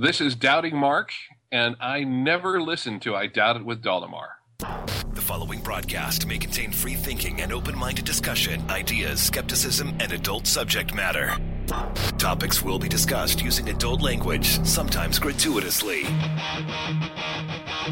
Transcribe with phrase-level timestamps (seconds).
[0.00, 1.10] This is Doubting Mark,
[1.50, 4.28] and I never listened to I Doubt It with Dollemore.
[4.60, 10.46] The following broadcast may contain free thinking and open minded discussion, ideas, skepticism, and adult
[10.46, 11.36] subject matter.
[12.16, 16.04] Topics will be discussed using adult language, sometimes gratuitously.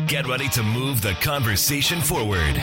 [0.06, 2.62] Get ready to move the conversation forward.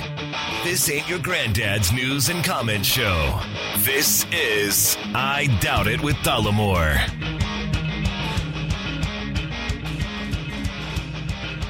[0.63, 3.41] This ain't your granddad's news and comment show.
[3.79, 7.33] This is I Doubt It with Dollemore.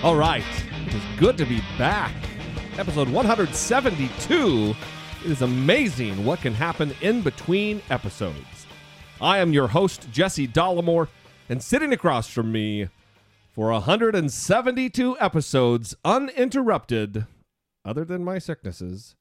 [0.04, 0.44] All right.
[0.86, 2.14] It is good to be back.
[2.78, 4.76] Episode 172.
[5.24, 8.68] It is amazing what can happen in between episodes.
[9.22, 11.08] I am your host, Jesse Dollemore,
[11.48, 12.90] and sitting across from me
[13.54, 17.26] for 172 episodes uninterrupted,
[17.86, 19.16] other than my sicknesses,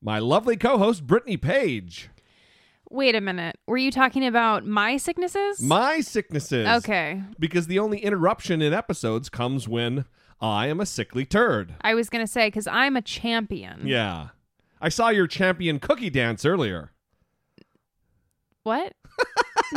[0.00, 2.10] my lovely co host, Brittany Page.
[2.92, 3.56] Wait a minute.
[3.66, 5.62] Were you talking about my sicknesses?
[5.62, 6.68] My sicknesses.
[6.68, 7.22] Okay.
[7.38, 10.04] Because the only interruption in episodes comes when
[10.42, 11.74] I am a sickly turd.
[11.80, 13.86] I was going to say, because I'm a champion.
[13.86, 14.28] Yeah.
[14.78, 16.92] I saw your champion cookie dance earlier.
[18.62, 18.92] What?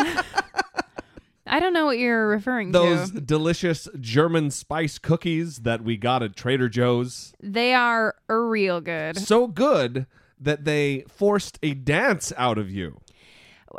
[1.48, 3.14] I don't know what you're referring Those to.
[3.14, 7.34] Those delicious German spice cookies that we got at Trader Joe's.
[7.42, 9.18] They are real good.
[9.18, 10.06] So good
[10.38, 13.00] that they forced a dance out of you.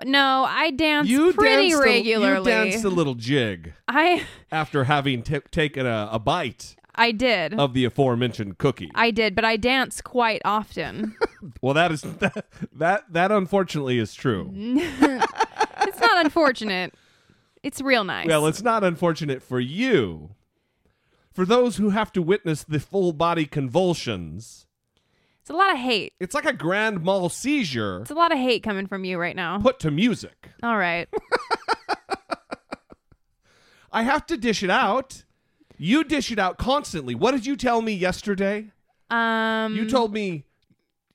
[0.05, 2.39] No, I dance You pretty danced a- regularly.
[2.39, 7.55] you danced a little jig I after having t- taken a, a bite I did.
[7.55, 8.91] of the aforementioned cookie.
[8.95, 11.17] I did, but I dance quite often.
[11.61, 14.51] well, that is that that, that unfortunately is true.
[14.55, 16.95] it's not unfortunate.
[17.63, 18.27] It's real nice.
[18.29, 20.31] Well, it's not unfortunate for you.
[21.33, 24.66] For those who have to witness the full body convulsions,
[25.47, 26.13] it's a lot of hate.
[26.19, 29.37] it's like a grand mal seizure It's a lot of hate coming from you right
[29.37, 29.61] now.
[29.61, 30.51] put to music.
[30.61, 31.09] All right.
[33.93, 35.25] I have to dish it out.
[35.79, 37.15] You dish it out constantly.
[37.15, 38.73] What did you tell me yesterday?
[39.11, 40.45] Um You told me,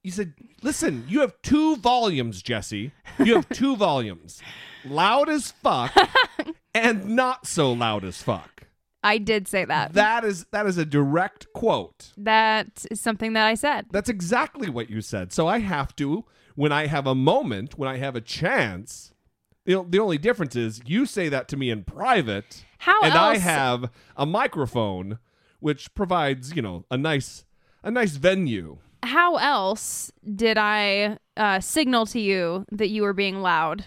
[0.04, 2.92] you said, listen, you have two volumes, Jesse.
[3.20, 4.42] You have two volumes
[4.86, 5.94] loud as fuck
[6.74, 8.64] and not so loud as fuck.
[9.04, 9.94] I did say that.
[9.94, 12.14] That is that is a direct quote.
[12.18, 13.88] That is something that I said.
[13.92, 15.34] That's exactly what you said.
[15.34, 16.26] So I have to,
[16.56, 19.14] when I have a moment, when I have a chance,
[19.76, 23.38] know, the only difference is you say that to me in private, How and I
[23.38, 25.20] have a microphone,
[25.60, 27.46] which provides, you know, a nice,
[27.84, 28.78] a nice venue.
[29.04, 33.86] How else did I uh, signal to you that you were being loud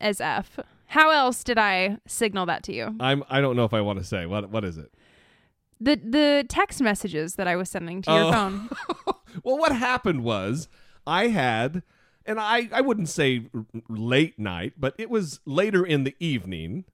[0.00, 0.58] as F?
[0.86, 2.94] How else did I signal that to you?
[3.00, 4.92] I'm, I don't know if I want to say what, what is it?
[5.80, 8.16] The the text messages that I was sending to Oh.
[8.24, 8.70] your phone.
[9.44, 10.66] Well, what happened was
[11.06, 11.82] I had,
[12.24, 16.84] and I, I wouldn't say r- late night, but it was later in the evening.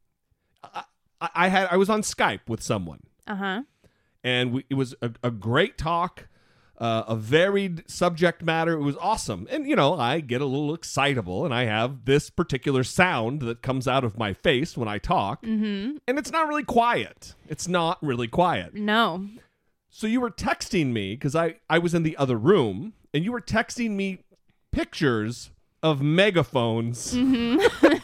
[0.64, 0.82] I,
[1.20, 3.04] I I had, I was on Skype with someone.
[3.28, 3.62] Uh huh.
[4.24, 6.26] and we, it was a, a great talk,
[6.82, 8.72] uh, a varied subject matter.
[8.72, 12.28] It was awesome, and you know I get a little excitable, and I have this
[12.28, 15.98] particular sound that comes out of my face when I talk, mm-hmm.
[16.08, 17.36] and it's not really quiet.
[17.48, 18.74] It's not really quiet.
[18.74, 19.28] No.
[19.90, 23.30] So you were texting me because I I was in the other room, and you
[23.30, 24.24] were texting me
[24.72, 25.50] pictures
[25.84, 27.14] of megaphones.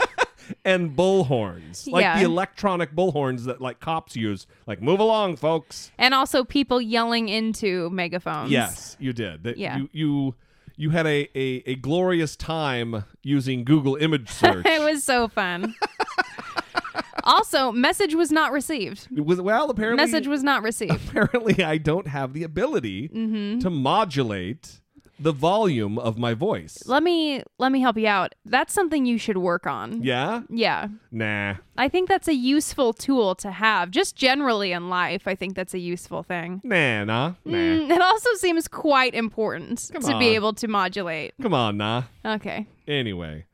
[0.65, 2.19] And bullhorns, like Yeah.
[2.19, 4.47] the electronic bullhorns that like cops use.
[4.67, 5.91] Like, move along, folks.
[5.99, 8.51] And also people yelling into megaphones.
[8.51, 9.43] Yes, you did.
[9.45, 9.77] That Yeah.
[9.79, 10.35] You you
[10.77, 14.65] you had a, a, a glorious time using Google image search.
[14.67, 15.75] it was so fun.
[17.25, 19.09] also, message was not received.
[19.15, 20.93] It was well apparently Message was not received.
[21.09, 23.59] apparently I don't have the ability Mm-hmm.
[23.61, 24.81] to modulate
[25.19, 26.83] the volume of my voice.
[26.87, 28.35] Let me let me help you out.
[28.45, 30.03] That's something you should work on.
[30.03, 30.43] Yeah?
[30.49, 30.89] Yeah.
[31.11, 31.57] Nah.
[31.77, 33.91] I think that's a useful tool to have.
[33.91, 36.61] Just generally in life, I think that's a useful thing.
[36.65, 37.53] Nah, nah, nah.
[37.59, 40.19] Mm, it also seems quite important Come to on.
[40.19, 41.35] be able to modulate.
[41.43, 42.05] Come on, nah.
[42.25, 42.67] Okay.
[42.87, 43.47] Anyway,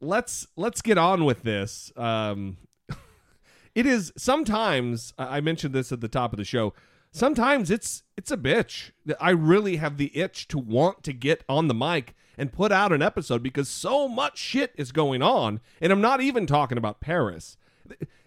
[0.00, 1.92] let's let's get on with this.
[1.96, 2.58] Um,
[3.74, 6.74] it is sometimes I I mentioned this at the top of the show.
[7.12, 8.90] Sometimes it's it's a bitch.
[9.20, 12.90] I really have the itch to want to get on the mic and put out
[12.90, 17.00] an episode because so much shit is going on, and I'm not even talking about
[17.00, 17.58] Paris.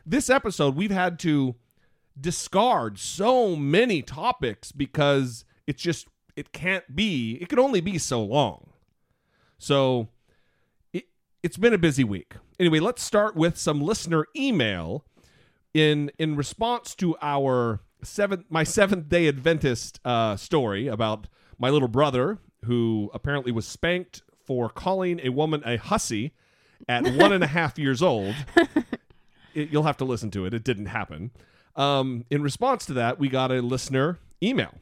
[0.06, 1.56] This episode we've had to
[2.20, 7.40] discard so many topics because it's just it can't be.
[7.42, 8.70] It can only be so long.
[9.58, 10.10] So
[10.94, 11.06] it,
[11.42, 12.36] it's been a busy week.
[12.60, 15.06] Anyway, let's start with some listener email
[15.74, 21.28] in in response to our seventh my seventh day Adventist uh, story about
[21.58, 26.34] my little brother who apparently was spanked for calling a woman a hussy
[26.88, 28.36] at one and a half years old.
[29.56, 30.54] It, you'll have to listen to it.
[30.54, 31.32] It didn't happen.
[31.78, 34.74] Um, in response to that, we got a listener email.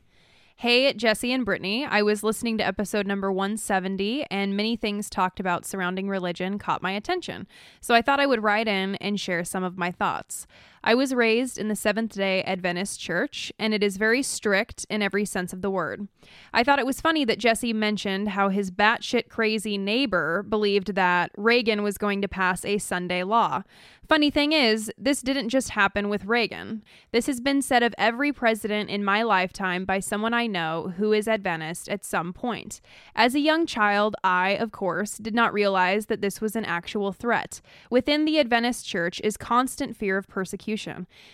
[0.55, 1.85] Hey, Jesse and Brittany.
[1.85, 6.81] I was listening to episode number 170, and many things talked about surrounding religion caught
[6.81, 7.47] my attention.
[7.81, 10.47] So I thought I would write in and share some of my thoughts.
[10.85, 15.01] I was raised in the Seventh day Adventist church, and it is very strict in
[15.01, 16.09] every sense of the word.
[16.53, 21.31] I thought it was funny that Jesse mentioned how his batshit crazy neighbor believed that
[21.37, 23.63] Reagan was going to pass a Sunday law.
[24.09, 26.83] Funny thing is, this didn't just happen with Reagan.
[27.13, 31.13] This has been said of every president in my lifetime by someone I know who
[31.13, 32.81] is Adventist at some point.
[33.15, 37.13] As a young child, I, of course, did not realize that this was an actual
[37.13, 37.61] threat.
[37.89, 40.72] Within the Adventist church is constant fear of persecution.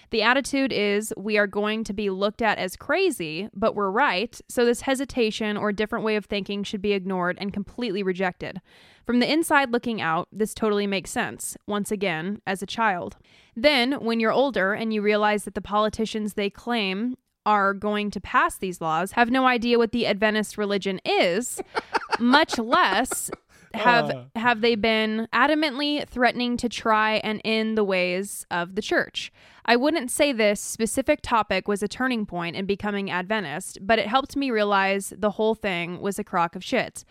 [0.09, 4.39] The attitude is we are going to be looked at as crazy, but we're right,
[4.47, 8.61] so this hesitation or different way of thinking should be ignored and completely rejected.
[9.05, 13.17] From the inside looking out, this totally makes sense, once again, as a child.
[13.55, 18.21] Then, when you're older and you realize that the politicians they claim are going to
[18.21, 21.59] pass these laws have no idea what the Adventist religion is,
[22.19, 23.31] much less
[23.73, 29.31] have have they been adamantly threatening to try and end the ways of the church.
[29.65, 34.07] I wouldn't say this specific topic was a turning point in becoming Adventist, but it
[34.07, 37.05] helped me realize the whole thing was a crock of shit.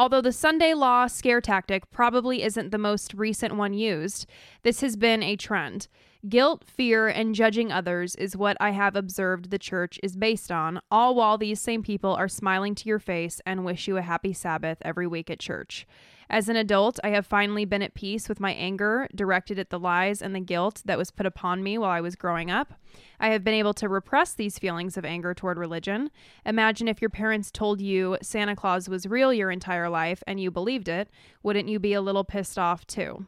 [0.00, 4.24] Although the Sunday law scare tactic probably isn't the most recent one used,
[4.62, 5.88] this has been a trend.
[6.26, 10.80] Guilt, fear, and judging others is what I have observed the church is based on,
[10.90, 14.32] all while these same people are smiling to your face and wish you a happy
[14.32, 15.86] Sabbath every week at church.
[16.32, 19.80] As an adult, I have finally been at peace with my anger directed at the
[19.80, 22.74] lies and the guilt that was put upon me while I was growing up.
[23.18, 26.08] I have been able to repress these feelings of anger toward religion.
[26.46, 30.52] Imagine if your parents told you Santa Claus was real your entire life and you
[30.52, 31.10] believed it.
[31.42, 33.26] Wouldn't you be a little pissed off too?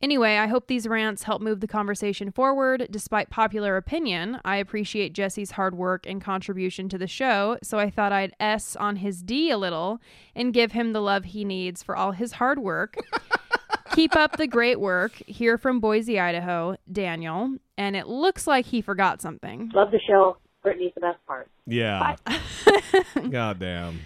[0.00, 2.86] Anyway, I hope these rants help move the conversation forward.
[2.90, 7.90] Despite popular opinion, I appreciate Jesse's hard work and contribution to the show, so I
[7.90, 10.00] thought I'd S on his D a little
[10.34, 12.96] and give him the love he needs for all his hard work.
[13.94, 15.14] Keep up the great work.
[15.26, 17.56] Here from Boise, Idaho, Daniel.
[17.76, 19.72] And it looks like he forgot something.
[19.74, 20.36] Love the show.
[20.62, 21.48] Brittany's the best part.
[21.66, 22.16] Yeah.
[23.30, 24.00] God damn.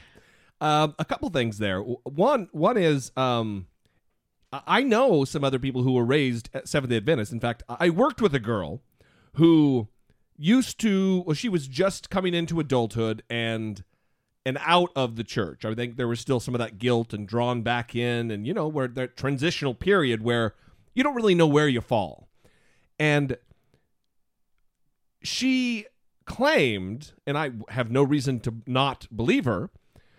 [0.60, 1.80] Um, a couple things there.
[1.80, 3.66] One, one is um,
[4.52, 7.32] I- know some other people who were raised at Seventh Day Adventist.
[7.32, 8.82] In fact, I worked with a girl
[9.34, 9.88] who
[10.36, 11.22] used to.
[11.26, 13.82] Well, she was just coming into adulthood and
[14.44, 15.64] and out of the church.
[15.64, 18.52] I think there was still some of that guilt and drawn back in, and you
[18.52, 20.54] know, where that transitional period where
[20.94, 22.28] you don't really know where you fall,
[22.98, 23.36] and
[25.22, 25.86] she
[26.24, 29.70] claimed, and I have no reason to not believe her,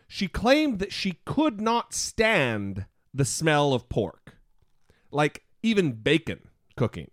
[0.08, 4.23] she claimed that she could not stand the smell of pork,
[5.13, 6.39] like even bacon
[6.75, 7.10] cooking.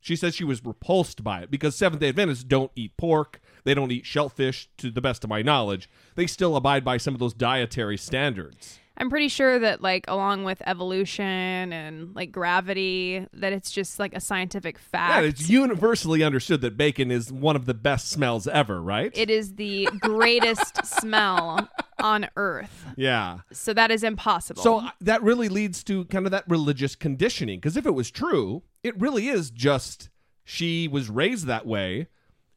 [0.00, 3.40] She says she was repulsed by it because Seventh day Adventists don't eat pork.
[3.64, 5.90] They don't eat shellfish, to the best of my knowledge.
[6.14, 8.78] They still abide by some of those dietary standards.
[8.98, 11.24] I'm pretty sure that, like, along with evolution
[11.72, 15.22] and like gravity, that it's just like a scientific fact.
[15.22, 19.10] Yeah, it's universally understood that bacon is one of the best smells ever, right?
[19.14, 21.68] it is the greatest smell
[21.98, 22.86] on earth.
[22.96, 23.38] yeah.
[23.52, 24.62] So that is impossible.
[24.62, 27.58] So uh, that really leads to kind of that religious conditioning.
[27.58, 30.10] Because if it was true, it really is just
[30.44, 32.08] she was raised that way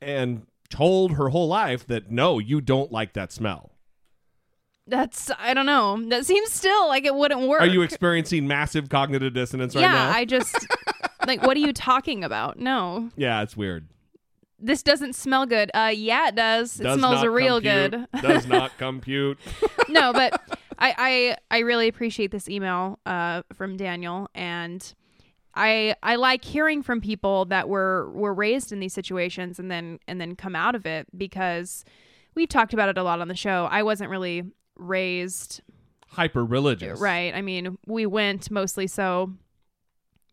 [0.01, 3.71] and told her whole life that no, you don't like that smell.
[4.87, 6.01] that's I don't know.
[6.09, 7.61] That seems still like it wouldn't work.
[7.61, 10.09] Are you experiencing massive cognitive dissonance right yeah, now?
[10.09, 10.67] Yeah, I just
[11.27, 12.59] like what are you talking about?
[12.59, 13.09] No.
[13.15, 13.87] yeah, it's weird.
[14.61, 15.71] This doesn't smell good.
[15.73, 16.79] Uh, yeah, it does.
[16.79, 17.91] It Does smells not real compute.
[18.11, 18.21] good.
[18.21, 19.37] Does not compute.
[19.89, 20.33] no, but
[20.77, 24.93] I, I I really appreciate this email uh, from Daniel, and
[25.55, 29.99] I I like hearing from people that were were raised in these situations and then
[30.07, 31.85] and then come out of it because
[32.35, 33.67] we've talked about it a lot on the show.
[33.71, 34.43] I wasn't really
[34.75, 35.61] raised
[36.09, 36.99] Hyper religious.
[36.99, 37.33] right.
[37.35, 39.33] I mean, we went mostly so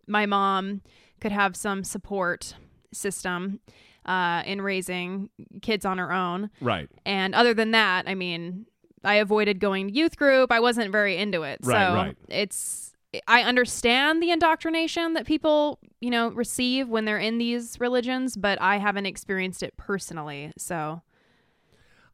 [0.06, 0.82] my mom
[1.20, 2.54] could have some support
[2.92, 3.60] system
[4.06, 5.28] uh, in raising
[5.62, 6.50] kids on her own.
[6.60, 6.88] Right.
[7.04, 8.66] And other than that, I mean,
[9.04, 10.50] I avoided going to youth group.
[10.50, 11.60] I wasn't very into it.
[11.62, 12.16] Right, so right.
[12.28, 12.92] it's
[13.26, 18.60] I understand the indoctrination that people, you know, receive when they're in these religions, but
[18.60, 20.52] I haven't experienced it personally.
[20.58, 21.02] So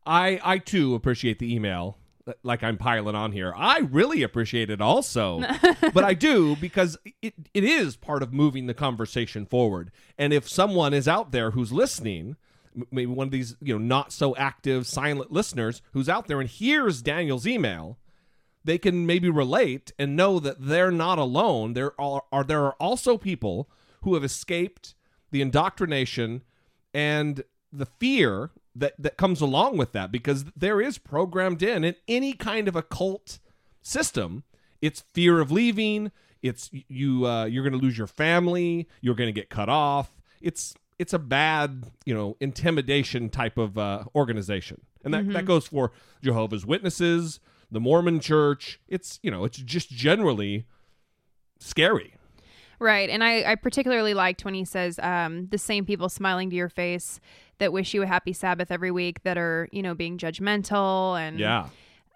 [0.07, 1.99] I I too appreciate the email.
[2.43, 3.53] Like I'm piling on here.
[3.57, 5.43] I really appreciate it also.
[5.95, 9.91] but I do because it, it is part of moving the conversation forward.
[10.19, 12.37] And if someone is out there who's listening,
[12.91, 16.49] maybe one of these, you know, not so active silent listeners who's out there and
[16.49, 17.99] hears Daniel's email,
[18.65, 21.73] they can maybe relate and know that they're not alone.
[21.75, 23.69] There are, are there are also people
[24.03, 24.95] who have escaped
[25.31, 26.43] the indoctrination
[26.95, 31.95] and the fear that that comes along with that because there is programmed in in
[32.09, 33.39] any kind of occult
[33.83, 34.45] system
[34.81, 36.11] it's fear of leaving
[36.43, 40.11] it's you uh, you're going to lose your family you're going to get cut off.
[40.41, 44.83] It's it's a bad you know intimidation type of uh, organization.
[45.05, 45.91] And that, that goes for
[46.23, 47.41] jehovah's witnesses
[47.73, 48.79] the mormon church.
[48.87, 50.67] It's you know it's just generally
[51.59, 52.15] scary.
[52.79, 53.09] Right.
[53.09, 56.69] And I, I particularly liked when he says um, the same people smiling to your
[56.69, 57.21] face
[57.63, 61.19] that wish you a happy Sabbath every week that are, you know, being judgmental.
[61.19, 61.69] And yeah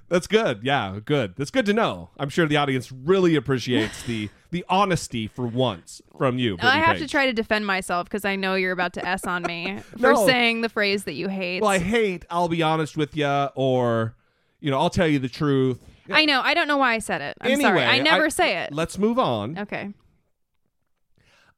[0.08, 0.60] That's good.
[0.62, 1.34] Yeah, good.
[1.36, 2.10] That's good to know.
[2.18, 6.54] I'm sure the audience really appreciates the the honesty for once from you.
[6.54, 9.24] I Brittany have to try to defend myself because I know you're about to s
[9.26, 10.26] on me for No.
[10.26, 11.62] saying the phrase that you hate.
[11.62, 13.26] Well, I hate, I'll be honest with you,
[13.56, 14.14] or,
[14.60, 15.80] you know, I'll tell you the truth.
[16.10, 16.40] I know.
[16.42, 17.36] I don't know why I said it.
[17.40, 17.84] I'm anyway, sorry.
[17.84, 18.72] I never say it.
[18.72, 19.58] Let's move on.
[19.58, 19.92] Okay.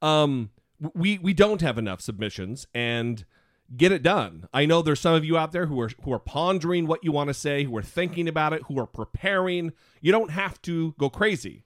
[0.02, 0.50] um
[0.94, 3.24] we we don't have enough submissions and
[3.76, 4.46] get it done.
[4.52, 7.12] I know there's some of you out there who are who are pondering what you
[7.12, 9.72] want to say, who are thinking about it, who are preparing.
[10.00, 11.64] You don't have to go crazy.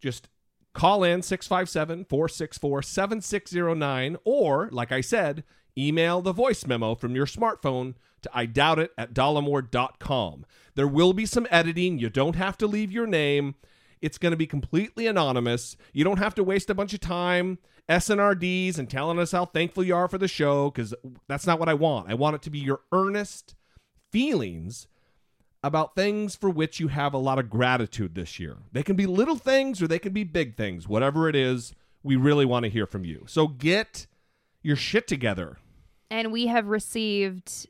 [0.00, 0.28] Just
[0.74, 5.44] call in 657-464-7609 or like I said,
[5.78, 10.44] email the voice memo from your smartphone to I doubt it at dollemore.com.
[10.76, 11.98] There will be some editing.
[11.98, 13.56] You don't have to leave your name.
[14.00, 15.76] It's going to be completely anonymous.
[15.92, 19.82] You don't have to waste a bunch of time SNRDs and telling us how thankful
[19.84, 20.94] you are for the show because
[21.28, 22.10] that's not what I want.
[22.10, 23.54] I want it to be your earnest
[24.10, 24.86] feelings
[25.62, 28.58] about things for which you have a lot of gratitude this year.
[28.72, 30.86] They can be little things or they can be big things.
[30.86, 33.24] Whatever it is, we really want to hear from you.
[33.26, 34.06] So get
[34.62, 35.58] your shit together.
[36.10, 37.66] And we have received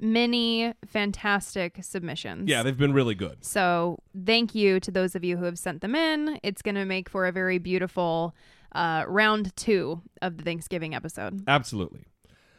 [0.00, 2.48] many fantastic submissions.
[2.48, 3.44] Yeah, they've been really good.
[3.44, 6.38] So thank you to those of you who have sent them in.
[6.42, 8.34] It's going to make for a very beautiful
[8.72, 11.42] uh, round two of the Thanksgiving episode.
[11.48, 12.04] Absolutely.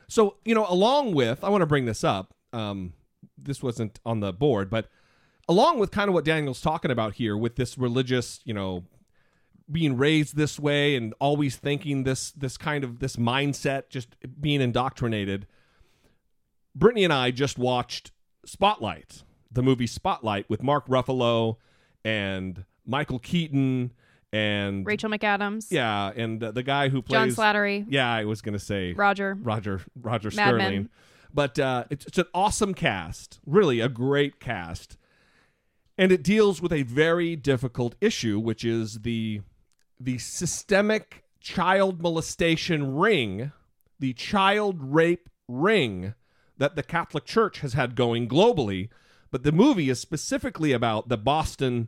[0.08, 2.34] So, you know, along with, I want to bring this up.
[2.51, 2.93] Um,
[3.38, 4.88] this wasn't on the board, but
[5.48, 8.86] along with kind of what Daniel's talking about here with this religious, you know,
[9.72, 14.62] being raised this way and always thinking this this kind of this mindset just being
[14.62, 15.46] indoctrinated
[16.76, 18.12] brittany and i just watched
[18.46, 21.56] spotlight the movie spotlight with mark ruffalo
[22.04, 23.92] and michael keaton
[24.32, 25.72] and Rachel McAdams.
[25.72, 27.86] yeah and uh, the guy who plays John Slattery.
[27.90, 29.38] yeah i was gonna say Roger.
[29.42, 30.60] Roger Roger Mad Men.
[30.60, 30.90] Sterling.
[31.34, 34.98] But uh, it's, it's an awesome cast, really a great cast,
[35.98, 39.42] and it deals with a very difficult issue, which is the
[40.00, 43.52] the systemic child molestation ring,
[44.00, 46.16] the child rape ring
[46.60, 48.89] that the Catholic Church has had going globally.
[49.32, 51.88] But the movie is specifically about the Boston,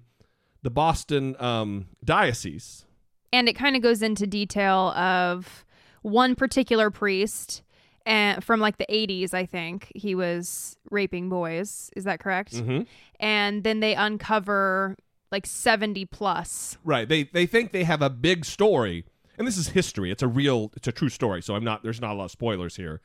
[0.63, 2.85] the Boston um, diocese.
[3.33, 5.63] And it kind of goes into detail of
[6.01, 7.61] one particular priest
[8.05, 12.87] and from like the 80s I think he was raping boys is that correct Mhm.
[13.19, 14.95] and then they uncover
[15.31, 17.07] like 70 plus Right.
[17.07, 19.05] They they think they have a big story,
[19.37, 20.09] and this is history.
[20.11, 21.41] It's a real, it's a true story.
[21.43, 21.83] So I'm not.
[21.83, 23.01] There's not a lot of spoilers here.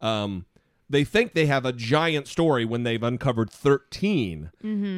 [0.00, 0.44] Um,
[0.92, 4.50] they think they have a giant story when they've uncovered 13,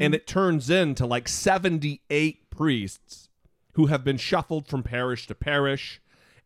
[0.02, 3.28] and it turns into like 78 priests
[3.74, 6.00] who have been shuffled from parish to parish,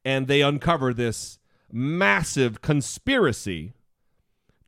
[0.05, 1.39] and they uncover this
[1.73, 3.73] massive conspiracy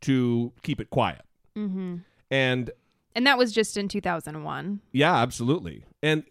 [0.01, 1.23] to keep it quiet.
[1.57, 1.97] Mm-hmm.
[2.31, 2.71] And
[3.15, 5.85] and that was just in 2001 yeah, absolutely.
[6.03, 6.25] And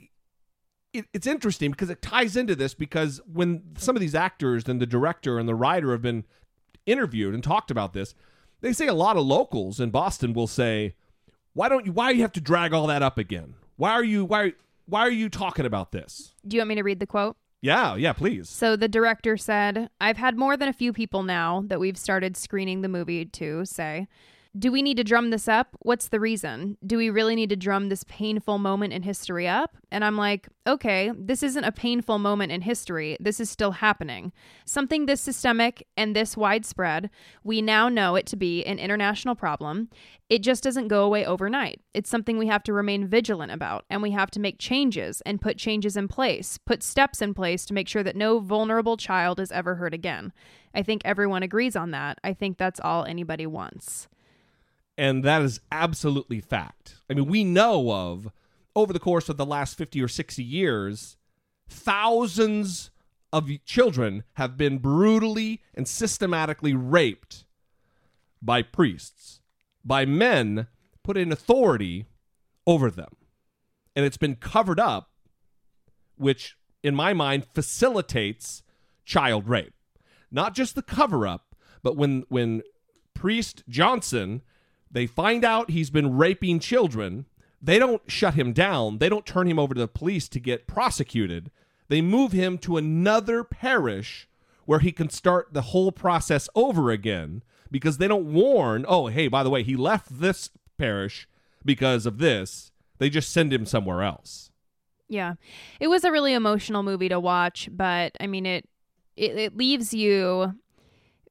[0.92, 4.82] it, it's interesting because it ties into this because when some of these actors and
[4.82, 6.24] the director and the writer have been
[6.88, 8.16] interviewed and talked about this,
[8.62, 10.96] they say a lot of locals in Boston will say,
[11.54, 11.92] "Why don't you?
[11.92, 13.56] Why do you have to drag all that up again?
[13.76, 14.26] Why are you?
[14.26, 14.54] Why?
[14.86, 17.96] Why are you talking about this?" do you want me to read the quote Yeah,
[17.96, 18.50] yeah, please.
[18.50, 22.38] So the director said, I've had more than a few people now that we've started
[22.38, 24.08] screening the movie to say,
[24.58, 25.78] Do we need to drum this up?
[25.82, 26.76] What's the reason?
[26.84, 29.78] Do we really need to drum this painful moment in history up?
[29.92, 33.16] And I'm like, okay, this isn't a painful moment in history.
[33.20, 34.32] This is still happening.
[34.66, 37.12] Something this systemic and this widespread,
[37.44, 39.88] we now know it to be an international problem.
[40.32, 41.82] It just doesn't go away overnight.
[41.94, 45.40] It's something we have to remain vigilant about, and we have to make changes and
[45.40, 49.40] put changes in place, put steps in place to make sure that no vulnerable child
[49.40, 50.34] is ever hurt again.
[50.74, 52.18] I think everyone agrees on that.
[52.24, 54.08] I think that's all anybody wants.
[55.00, 56.98] And that is absolutely fact.
[57.10, 58.34] I mean, we know of
[58.76, 61.16] over the course of the last 50 or 60 years,
[61.70, 62.92] thousands
[63.32, 67.46] of children have been brutally and systematically raped
[68.42, 69.40] by priests,
[69.86, 70.68] by men
[71.02, 72.08] put in authority
[72.68, 73.16] over them.
[73.96, 75.12] And it's been covered up,
[76.18, 78.64] which in my mind facilitates
[79.06, 79.74] child rape.
[80.30, 82.64] Not just the cover up, but when when
[83.14, 84.42] priest Johnson
[84.92, 87.26] they find out he's been raping children,
[87.62, 88.98] they don't shut him down.
[88.98, 91.52] They don't turn him over to the police to get prosecuted.
[91.88, 94.28] They move him to another parish
[94.66, 99.28] where he can start the whole process over again because they don't warn, oh, hey,
[99.28, 101.28] by the way, he left this parish
[101.66, 102.72] because of this.
[103.00, 104.52] They just send him somewhere else.
[105.08, 105.36] Yeah.
[105.80, 108.70] It was a really emotional movie to watch, but I mean it
[109.18, 110.54] it, it leaves you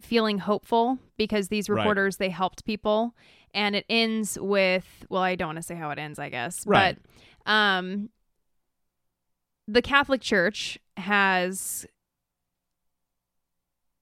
[0.00, 1.78] feeling hopeful because these Right.
[1.78, 3.14] reporters they helped people
[3.54, 6.64] and it ends with well I don't want to say how it ends I guess
[6.66, 6.96] Right.
[7.46, 8.10] but um
[9.66, 11.86] the Catholic Church has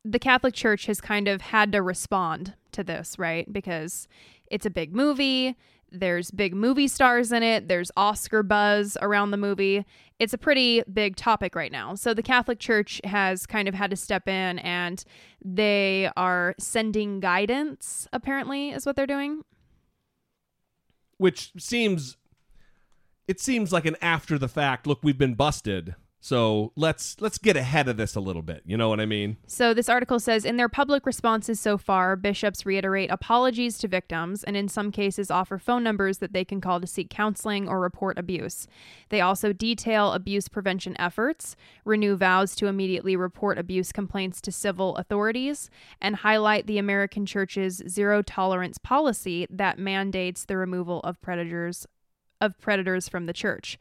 [0.04, 3.52] the Catholic Church has kind of had to respond to this, right?
[3.52, 4.06] Because
[4.50, 5.56] it's a big movie.
[5.90, 7.68] There's big movie stars in it.
[7.68, 9.84] There's Oscar buzz around the movie.
[10.18, 11.94] It's a pretty big topic right now.
[11.94, 15.04] So the Catholic Church has kind of had to step in and
[15.44, 19.42] they are sending guidance, apparently, is what they're doing.
[21.18, 22.16] Which seems
[23.28, 25.94] it seems like an after the fact, look, we've been busted.
[26.26, 28.62] So let's let's get ahead of this a little bit.
[28.66, 29.36] You know what I mean?
[29.46, 34.42] So, this article says in their public responses so far, bishops reiterate apologies to victims
[34.42, 37.78] and, in some cases, offer phone numbers that they can call to seek counseling or
[37.78, 38.66] report abuse.
[39.08, 44.96] They also detail abuse prevention efforts, renew vows to immediately report abuse complaints to civil
[44.96, 51.86] authorities, and highlight the American Church's zero tolerance policy that mandates the removal of predators
[52.40, 53.78] of predators from the church.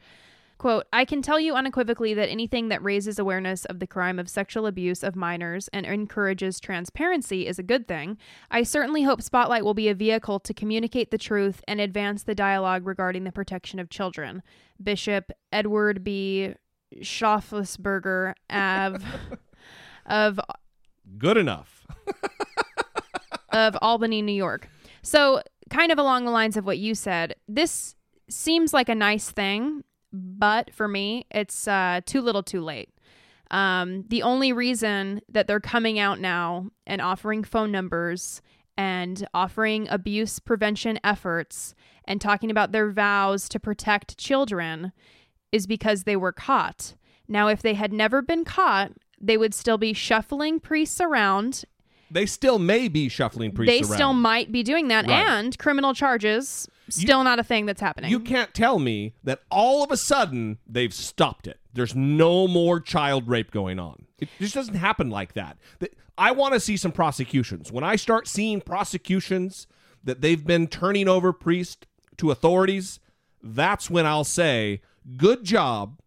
[0.58, 4.28] Quote, I can tell you unequivocally that anything that raises awareness of the crime of
[4.28, 8.16] sexual abuse of minors and encourages transparency is a good thing.
[8.50, 12.34] I certainly hope Spotlight will be a vehicle to communicate the truth and advance the
[12.34, 14.42] dialogue regarding the protection of children.
[14.82, 16.54] Bishop Edward B.
[17.02, 19.04] Schaffelsberger av,
[20.06, 20.40] of
[21.18, 21.86] Good enough.
[23.52, 24.68] of Albany, New York.
[25.02, 27.94] So, kind of along the lines of what you said, this
[28.28, 32.90] seems like a nice thing, but for me, it's uh, too little, too late.
[33.50, 38.42] Um, the only reason that they're coming out now and offering phone numbers
[38.76, 44.92] and offering abuse prevention efforts and talking about their vows to protect children
[45.52, 46.94] is because they were caught.
[47.28, 51.64] Now, if they had never been caught, they would still be shuffling priests around
[52.10, 53.96] They still may be shuffling priests they around.
[53.96, 55.26] still might be doing that Right.
[55.26, 59.82] and criminal charges still not a thing that's happening You can't tell me that all
[59.82, 61.58] of a sudden they've stopped it.
[61.74, 64.06] There's no more child rape going on.
[64.18, 65.58] It just doesn't happen like that.
[66.16, 67.70] I want to see some prosecutions.
[67.72, 69.66] When I start seeing prosecutions
[70.04, 71.84] that they've been turning over priests
[72.18, 73.00] to authorities,
[73.42, 74.80] that's when I'll say,
[75.16, 76.00] good job,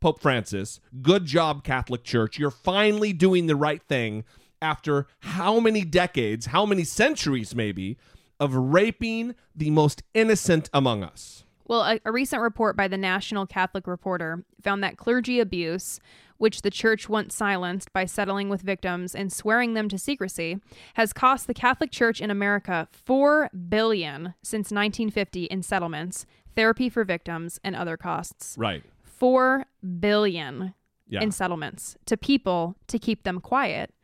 [0.00, 0.80] Pope Francis.
[1.02, 2.38] Good job, Catholic Church.
[2.38, 4.24] You're finally doing the right thing
[4.62, 7.96] after how many decades, how many centuries maybe,
[8.40, 11.44] of raping the most innocent among us.
[11.66, 16.00] well a, a recent report by the national catholic reporter found that clergy abuse
[16.36, 20.58] which the church once silenced by settling with victims and swearing them to secrecy
[20.94, 27.04] has cost the catholic church in america 4 billion since 1950 in settlements therapy for
[27.04, 28.82] victims and other costs Right.
[29.04, 29.64] 4
[30.00, 30.74] billion
[31.06, 31.22] Yeah.
[31.22, 33.94] in settlements to people to keep them quiet.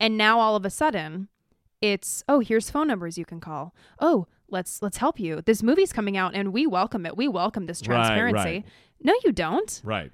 [0.00, 1.28] And now all of a sudden,
[1.80, 3.74] it's oh, here's phone numbers you can call.
[4.00, 5.42] Oh, let's let's help you.
[5.42, 7.16] This movie's coming out and we welcome it.
[7.16, 8.38] We welcome this Right, transparency.
[8.38, 8.64] right.
[9.02, 9.80] No, you don't.
[9.84, 10.10] Right.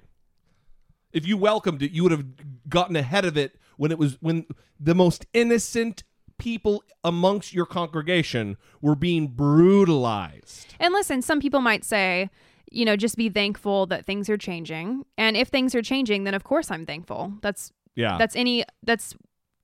[1.11, 2.25] If you welcomed it, you would have
[2.67, 4.45] gotten ahead of it when it was when
[4.79, 6.03] the most innocent
[6.37, 10.75] people amongst your congregation were being brutalized.
[10.79, 12.29] And listen, some people might say,
[12.71, 15.05] you know, just be thankful that things are changing.
[15.17, 17.33] And if things are changing, then of course I'm thankful.
[17.41, 18.17] That's Yeah.
[18.17, 19.15] that's any that's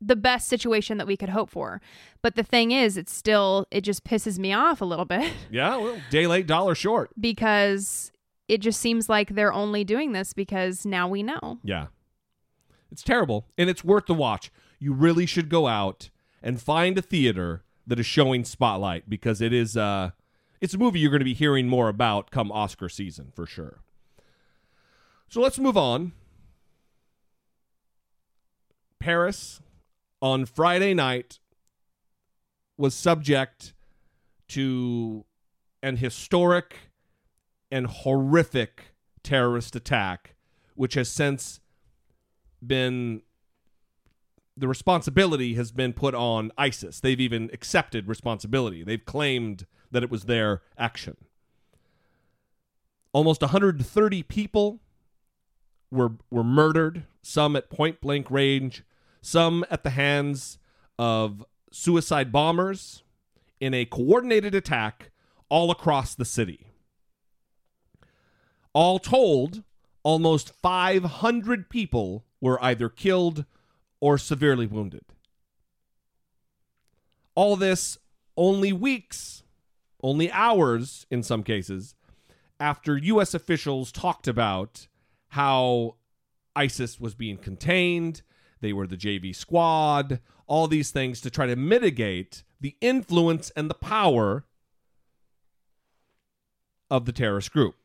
[0.01, 1.81] the best situation that we could hope for.
[2.21, 5.31] But the thing is, it's still it just pisses me off a little bit.
[5.51, 7.11] yeah, well, day late, dollar short.
[7.19, 8.11] because
[8.47, 11.59] it just seems like they're only doing this because now we know.
[11.63, 11.87] Yeah.
[12.91, 14.51] It's terrible and it's worth the watch.
[14.79, 16.09] You really should go out
[16.41, 20.11] and find a theater that is showing Spotlight because it is uh
[20.61, 23.81] it's a movie you're going to be hearing more about come Oscar season for sure.
[25.29, 26.13] So let's move on.
[28.99, 29.61] Paris
[30.21, 31.39] on Friday night
[32.77, 33.73] was subject
[34.49, 35.25] to
[35.81, 36.75] an historic
[37.71, 40.35] and horrific terrorist attack,
[40.75, 41.59] which has since
[42.65, 43.21] been
[44.57, 46.99] the responsibility has been put on ISIS.
[46.99, 48.83] They've even accepted responsibility.
[48.83, 51.15] They've claimed that it was their action.
[53.13, 54.79] Almost 130 people
[55.91, 58.83] were were murdered, some at point blank range,
[59.21, 60.57] some at the hands
[60.97, 63.03] of suicide bombers
[63.59, 65.11] in a coordinated attack
[65.49, 66.67] all across the city.
[68.73, 69.63] All told,
[70.03, 73.45] almost 500 people were either killed
[73.99, 75.03] or severely wounded.
[77.35, 77.97] All this
[78.37, 79.43] only weeks,
[80.01, 81.95] only hours in some cases,
[82.59, 83.33] after U.S.
[83.33, 84.87] officials talked about
[85.29, 85.95] how
[86.55, 88.21] ISIS was being contained,
[88.61, 93.69] they were the JV squad, all these things to try to mitigate the influence and
[93.69, 94.45] the power
[96.89, 97.75] of the terrorist group.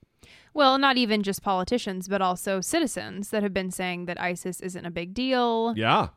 [0.52, 4.84] Well, not even just politicians, but also citizens that have been saying that ISIS isn't
[4.84, 6.08] a big deal, Yeah,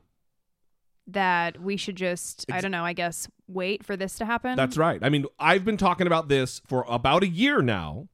[1.08, 4.56] that we should just, I don't know, I guess, wait for this to happen.
[4.56, 5.00] That's right.
[5.02, 8.10] I mean, I've been talking about this for about a year now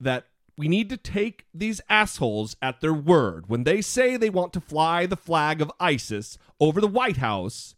[0.00, 0.24] that
[0.56, 3.48] we need to take these assholes at their word.
[3.48, 7.74] When they say they want to fly the flag of ISIS over the White House,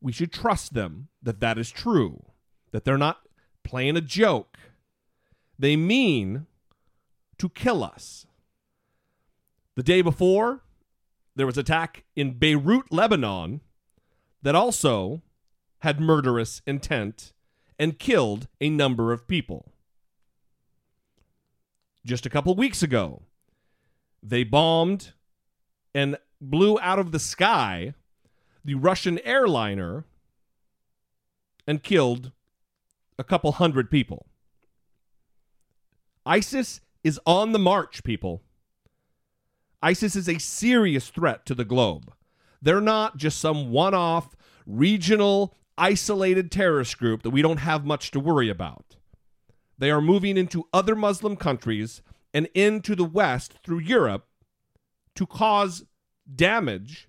[0.00, 2.24] we should trust them that that is true,
[2.72, 3.20] that they're not
[3.62, 4.58] playing a joke.
[5.58, 6.46] They mean
[7.38, 8.26] to kill us.
[9.76, 10.62] The day before,
[11.34, 13.60] there was attack in Beirut, Lebanon,
[14.42, 15.22] that also
[15.80, 17.32] had murderous intent
[17.78, 19.72] and killed a number of people.
[22.06, 23.22] Just a couple weeks ago,
[24.22, 25.12] they bombed
[25.92, 27.94] and blew out of the sky
[28.64, 30.04] the Russian airliner
[31.66, 32.30] and killed
[33.18, 34.26] a couple hundred people.
[36.24, 38.42] ISIS is on the march, people.
[39.82, 42.12] ISIS is a serious threat to the globe.
[42.62, 48.12] They're not just some one off, regional, isolated terrorist group that we don't have much
[48.12, 48.95] to worry about.
[49.78, 54.26] They are moving into other Muslim countries and into the West through Europe
[55.14, 55.84] to cause
[56.34, 57.08] damage,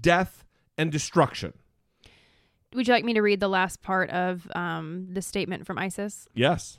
[0.00, 0.44] death,
[0.78, 1.52] and destruction.
[2.74, 6.26] Would you like me to read the last part of um, the statement from ISIS?
[6.34, 6.78] Yes.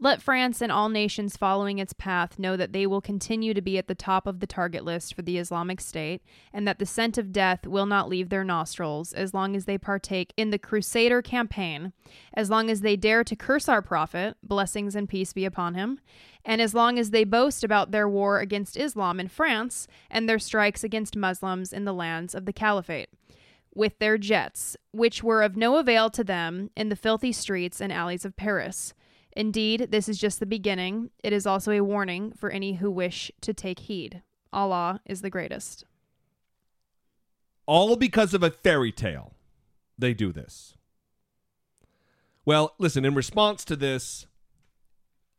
[0.00, 3.78] Let France and all nations following its path know that they will continue to be
[3.78, 6.20] at the top of the target list for the Islamic State,
[6.52, 9.78] and that the scent of death will not leave their nostrils as long as they
[9.78, 11.92] partake in the Crusader campaign,
[12.34, 16.00] as long as they dare to curse our Prophet, blessings and peace be upon him,
[16.44, 20.40] and as long as they boast about their war against Islam in France and their
[20.40, 23.10] strikes against Muslims in the lands of the Caliphate.
[23.72, 27.92] With their jets, which were of no avail to them in the filthy streets and
[27.92, 28.92] alleys of Paris.
[29.36, 31.10] Indeed, this is just the beginning.
[31.22, 34.22] It is also a warning for any who wish to take heed.
[34.52, 35.84] Allah is the greatest.
[37.66, 39.34] All because of a fairy tale,
[39.98, 40.76] they do this.
[42.44, 44.26] Well, listen, in response to this,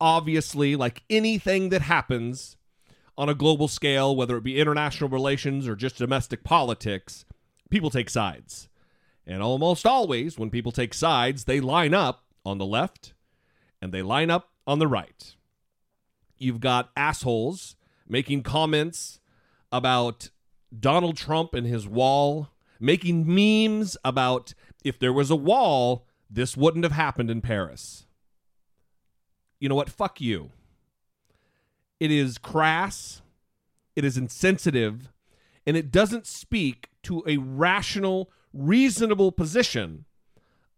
[0.01, 2.57] obviously, like anything that happens
[3.17, 7.23] on a global scale, whether it be international relations or just domestic politics,
[7.69, 8.67] people take sides.
[9.25, 13.13] And almost always, when people take sides, they line up on the left
[13.85, 15.35] and they line up on the right.
[16.39, 17.75] You've got assholes
[18.07, 19.19] making comments
[19.71, 20.31] about
[20.77, 26.83] Donald Trump and his wall, making memes about if there was a wall, this wouldn't
[26.83, 28.07] have happened in Paris.
[29.59, 29.91] You know what?
[29.91, 30.49] Fuck you.
[31.99, 33.21] It is crass,
[33.95, 35.11] it is insensitive,
[35.67, 40.05] and it doesn't speak to a rational, reasonable position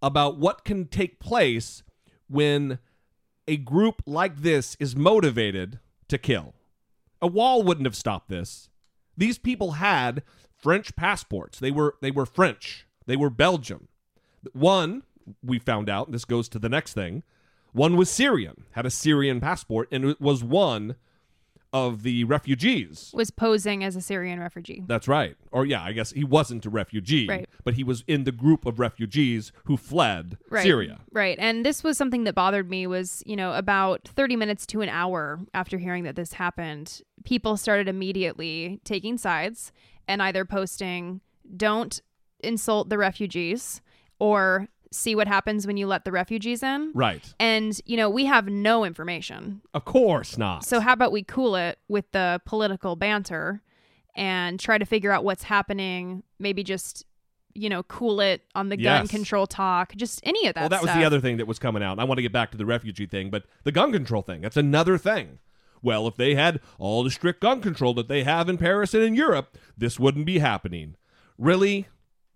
[0.02, 1.84] about what can take place
[2.28, 2.80] when
[3.48, 6.54] a group like this is motivated to kill.
[7.22, 8.70] A wall wouldn't have stopped this.
[9.16, 10.22] These people had
[10.56, 11.60] French passports.
[11.60, 12.86] They were they were French.
[13.06, 13.88] They were Belgium.
[14.54, 15.04] One,
[15.44, 17.24] we found out, this goes to the next thing.
[17.74, 20.96] One was Syrian, had a Syrian passport, and it was one
[21.74, 23.12] of the refugees.
[23.14, 24.84] Was posing as a Syrian refugee.
[24.88, 25.36] That's right.
[25.52, 27.50] Or yeah, I guess he wasn't a refugee, Right.
[27.64, 30.64] but he was in the group of refugees who fled Right.
[30.64, 31.02] Syria.
[31.12, 31.38] Right.
[31.40, 34.90] And this was something that bothered me was, you know, about 30 minutes to an
[34.90, 39.72] hour after hearing that this happened, people started immediately taking sides
[40.08, 41.20] and either posting
[41.56, 42.02] don't
[42.42, 43.82] insult the refugees
[44.20, 46.92] or see what happens when you let the refugees in.
[46.94, 47.24] Right.
[47.40, 49.62] And, you know, we have no information.
[49.74, 50.64] Of course not.
[50.66, 53.62] So how about we cool it with the political banter
[54.16, 57.06] and try to figure out what's happening, maybe just
[57.54, 59.10] you know, cool it on the gun Yes.
[59.10, 61.82] control talk, just any of that well, that was the other thing that was coming
[61.82, 61.98] out.
[61.98, 64.58] I want to get back to the refugee thing, but the gun control thing, that's
[64.58, 65.40] another thing.
[65.82, 69.04] Well, if they had all the strict gun control that they have in Paris and
[69.04, 70.98] in Europe, this wouldn't be happening.
[71.40, 71.88] Really?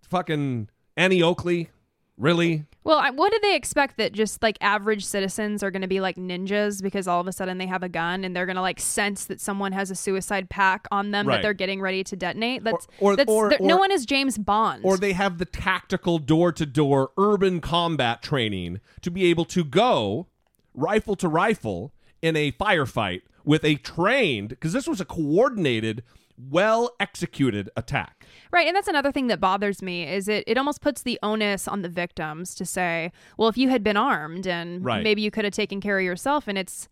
[0.02, 1.70] Fucking Annie Oakley?
[2.18, 2.64] Really?
[2.84, 6.00] Well, I, what do they expect that just like average citizens are going to be
[6.00, 8.62] like ninjas because all of a sudden they have a gun and they're going to
[8.62, 11.36] like sense that someone has a suicide pack on them Right.
[11.36, 12.64] that they're getting ready to detonate?
[12.64, 14.84] That's, or- that's or- no one is James Bond.
[14.84, 19.64] Or they have the tactical door to door urban combat training to be able to
[19.64, 20.26] go
[20.74, 26.04] rifle to rifle in a firefight with a trained, because this was a coordinated,
[26.50, 28.26] well executed attack.
[28.52, 31.66] Right, and that's another thing that bothers me is it it almost puts the onus
[31.68, 35.02] on the victims to say, well, if you had been armed and Right.
[35.02, 36.88] maybe you could have taken care of yourself and it's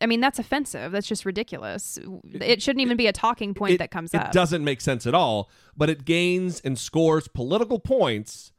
[0.00, 0.92] I mean, that's offensive.
[0.92, 1.98] That's just ridiculous.
[2.32, 4.28] It shouldn't even be a talking point it, that comes it up.
[4.28, 8.52] It doesn't make sense at all, but it gains and scores political points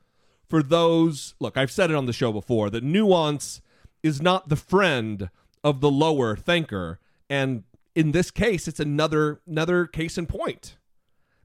[0.47, 1.33] for those.
[1.39, 3.59] Look, I've said it on the show before that nuance
[4.03, 5.31] is not the friend
[5.63, 7.63] of the lower thinker, and
[7.95, 10.77] in this case, it's another another case in point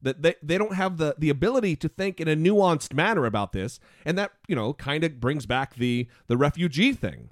[0.03, 3.53] that they, they don't have the the ability to think in a nuanced manner about
[3.53, 7.31] this, and that you know kind of brings back the the refugee thing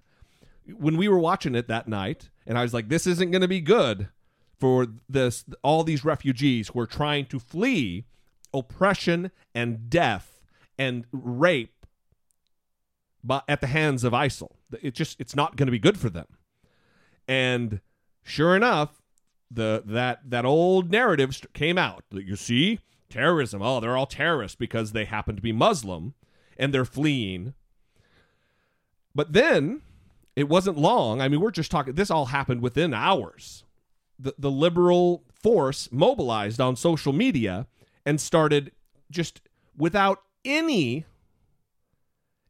[0.66, 3.48] when we were watching it that night, and I was like, this isn't going to
[3.48, 4.08] be good
[4.58, 8.04] for this all these refugees who are trying to flee
[8.54, 10.40] oppression and death
[10.78, 11.86] and rape
[13.24, 14.50] but at the hands of ISIL.
[14.80, 16.26] It just it's not going to be good for them.
[17.28, 17.80] And
[18.22, 19.01] sure enough,
[19.52, 22.04] the that that old narrative came out.
[22.10, 23.62] that You see, terrorism.
[23.62, 26.14] Oh, they're all terrorists because they happen to be Muslim
[26.56, 27.54] and they're fleeing.
[29.14, 29.82] But then
[30.34, 31.20] it wasn't long.
[31.20, 31.94] I mean, we're just talking.
[31.94, 33.64] This all happened within hours.
[34.18, 37.66] The the liberal force mobilized on social media
[38.06, 38.72] and started
[39.10, 39.40] just
[39.76, 41.04] without any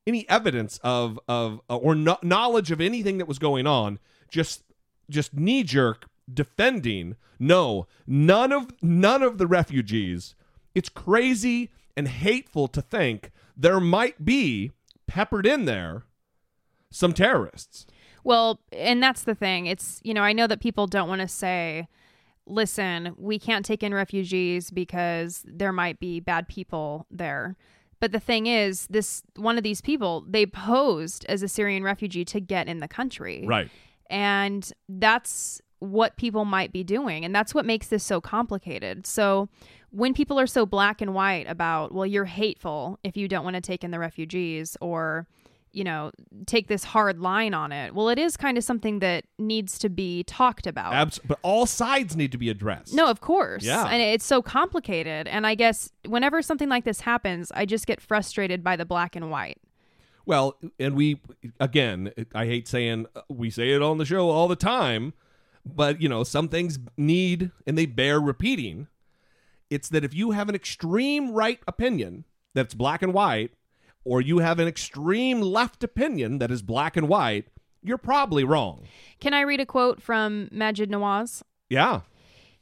[0.06, 3.98] any evidence of of or no, knowledge of anything that was going on.
[4.30, 4.62] Just
[5.10, 10.34] just knee jerk defending no, none of none of the refugees.
[10.74, 14.72] It's crazy and hateful to think there might be
[15.06, 16.04] peppered in there
[16.90, 17.86] some terrorists.
[18.24, 19.66] Well, and that's the thing.
[19.66, 21.88] It's, you know, I know that people don't want to say,
[22.46, 27.56] listen, we can't take in refugees because there might be bad people there.
[27.98, 32.24] But the thing is, this one of these people, they posed as a Syrian refugee
[32.26, 33.44] to get in the country.
[33.46, 33.70] Right.
[34.10, 37.24] And that's what people might be doing.
[37.24, 39.04] And that's what makes this so complicated.
[39.04, 39.48] So
[39.90, 43.56] when people are so black and white about, well, you're hateful if you don't want
[43.56, 45.26] to take in the refugees or,
[45.72, 46.12] you know,
[46.46, 47.94] take this hard line on it.
[47.94, 50.94] Well, it is kind of something that needs to be talked about.
[50.94, 52.94] Abs- but all sides need to be addressed.
[52.94, 53.64] No, of course.
[53.64, 53.84] Yeah.
[53.86, 55.26] And it's so complicated.
[55.26, 59.16] And I guess whenever something like this happens, I just get frustrated by the black
[59.16, 59.58] and white.
[60.24, 61.20] Well, and we
[61.58, 65.14] again, I hate saying we say it on the show all the time,
[65.64, 68.88] but you know, some things need and they bear repeating.
[69.70, 73.52] It's that if you have an extreme right opinion that's black and white,
[74.04, 77.46] or you have an extreme left opinion that is black and white,
[77.82, 78.86] you're probably wrong.
[79.20, 81.42] Can I read a quote from Maajid Nawaz?
[81.68, 82.00] Yeah.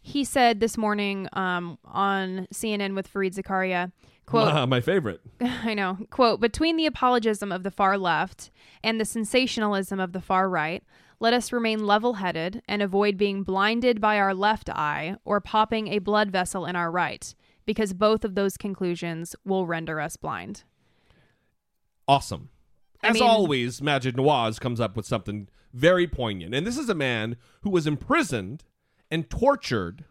[0.00, 3.92] He said this morning um, on CNN with Fareed Zakaria,
[4.24, 5.20] quote, my favorite.
[5.40, 5.98] I know.
[6.10, 8.50] Quote, between the apologism of the far left
[8.82, 10.82] and the sensationalism of the far right,
[11.20, 15.88] let us remain level headed and avoid being blinded by our left eye or popping
[15.88, 17.34] a blood vessel in our right,
[17.66, 20.64] because both of those conclusions will render us blind.
[22.08, 22.48] awesome.
[23.02, 26.54] I As mean- always, Maajid Nawaz comes up with something very poignant.
[26.54, 28.64] And this is a man who was imprisoned
[29.10, 30.04] and tortured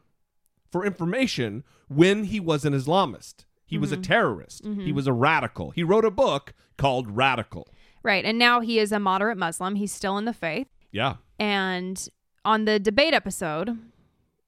[0.71, 3.45] for information when he was an Islamist.
[3.65, 4.01] He was a Mm-hmm.
[4.03, 4.65] terrorist.
[4.65, 5.69] He was a radical.
[5.71, 7.67] He wrote a book called Radical.
[8.01, 8.25] Right.
[8.25, 9.75] And now he is a moderate Muslim.
[9.75, 10.67] He's still in the faith.
[10.91, 11.15] Yeah.
[11.39, 12.07] And
[12.45, 13.77] on the debate episode,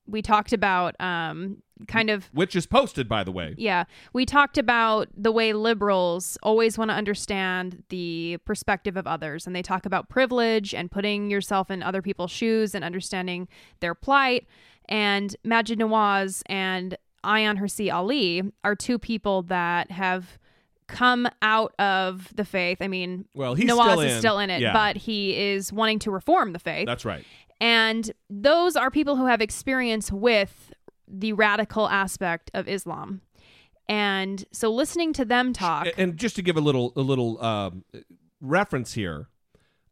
[0.07, 3.55] we talked about um, kind of Which is posted, by the way.
[3.57, 3.85] Yeah.
[4.13, 9.47] We talked about the way liberals always want to understand the perspective of others.
[9.47, 13.47] And they talk about privilege and putting yourself in other people's shoes and understanding
[13.79, 14.47] their plight.
[14.89, 20.39] And Maajid Nawaz and Ayaan Hirsi Ali are two people that have
[20.91, 22.77] come out of the faith.
[22.81, 24.19] I mean, Well, he's Nawaz still is in.
[24.19, 24.73] still in it, Yeah.
[24.73, 26.85] but he is wanting to reform the faith.
[26.85, 27.25] That's right.
[27.59, 30.73] And those are people who have experience with
[31.07, 33.21] the radical aspect of Islam.
[33.89, 37.41] And so listening to them talk, A- And just to give a little a little
[37.43, 37.83] um,
[38.39, 39.27] reference here,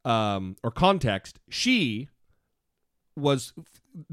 [0.05, 2.07] um, or context, she
[3.15, 3.53] was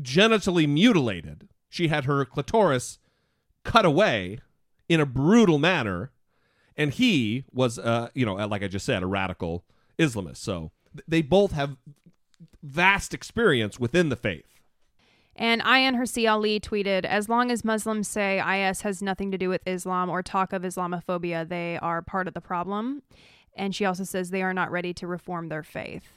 [0.00, 1.48] genitally mutilated.
[1.68, 2.98] She had her clitoris
[3.64, 4.38] cut away
[4.88, 6.10] in a brutal manner,
[6.76, 9.64] and he was, uh, you know, like I just said, a radical
[9.98, 10.38] Islamist.
[10.38, 11.76] So th- they both have
[12.62, 14.60] vast experience within the faith.
[15.36, 19.48] and Ayaan Hirsi Ali tweeted, as long as Muslims say IS has nothing to do
[19.48, 23.02] with Islam or talk of Islamophobia, they are part of the problem.
[23.54, 26.08] And she also says they are not ready to reform their faith.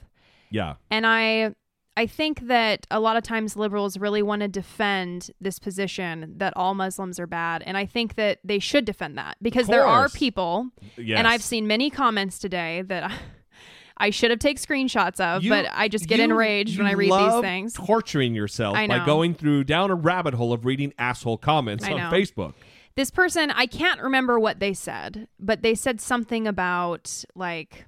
[0.49, 0.75] Yeah.
[0.89, 1.53] And I
[1.97, 6.53] I think that a lot of times liberals really want to defend this position that
[6.55, 7.61] all Muslims are bad.
[7.65, 11.17] And I think that they should defend that because there are people, Yes.
[11.17, 13.13] and I've seen many comments today that I,
[13.97, 16.93] I should have taken screenshots of, You- but I just get you- enraged when I
[16.93, 17.73] read these things.
[17.73, 21.97] Torturing yourself by going through down a rabbit hole of reading asshole comments I on
[21.97, 22.09] know.
[22.11, 22.53] Facebook.
[22.95, 27.85] This person, I can't remember what they said, but they said something about like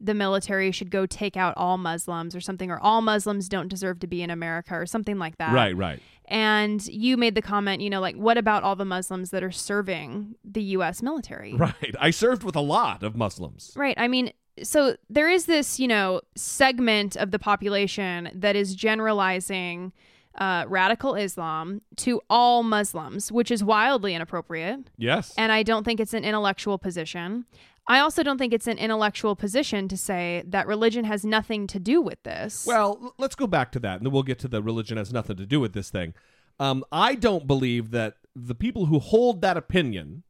[0.00, 4.00] the military should go take out all Muslims or something, or all Muslims don't deserve
[4.00, 5.52] to be in America or something like that.
[5.52, 6.00] Right, right.
[6.26, 9.50] And you made the comment, you know, like, what about all the Muslims that are
[9.50, 11.02] serving the U.S.
[11.02, 11.54] military?
[11.58, 11.96] Right.
[11.98, 13.72] I served with a lot of Muslims.
[13.74, 13.96] Right.
[13.98, 14.32] I mean,
[14.62, 19.92] so there is this, you know, segment of the population that is generalizing
[20.36, 24.88] uh, radical Islam to all Muslims, which is wildly inappropriate.
[24.96, 25.34] Yes.
[25.36, 27.44] And I don't think it's an intellectual position.
[27.88, 31.78] I also don't think it's an intellectual position to say that religion has nothing to
[31.80, 32.66] do with this.
[32.66, 35.36] well, let's go back to that, and then we'll get to the religion has nothing
[35.36, 36.12] to do with this thing.
[36.60, 40.22] Um, I don't believe that the people who hold that opinion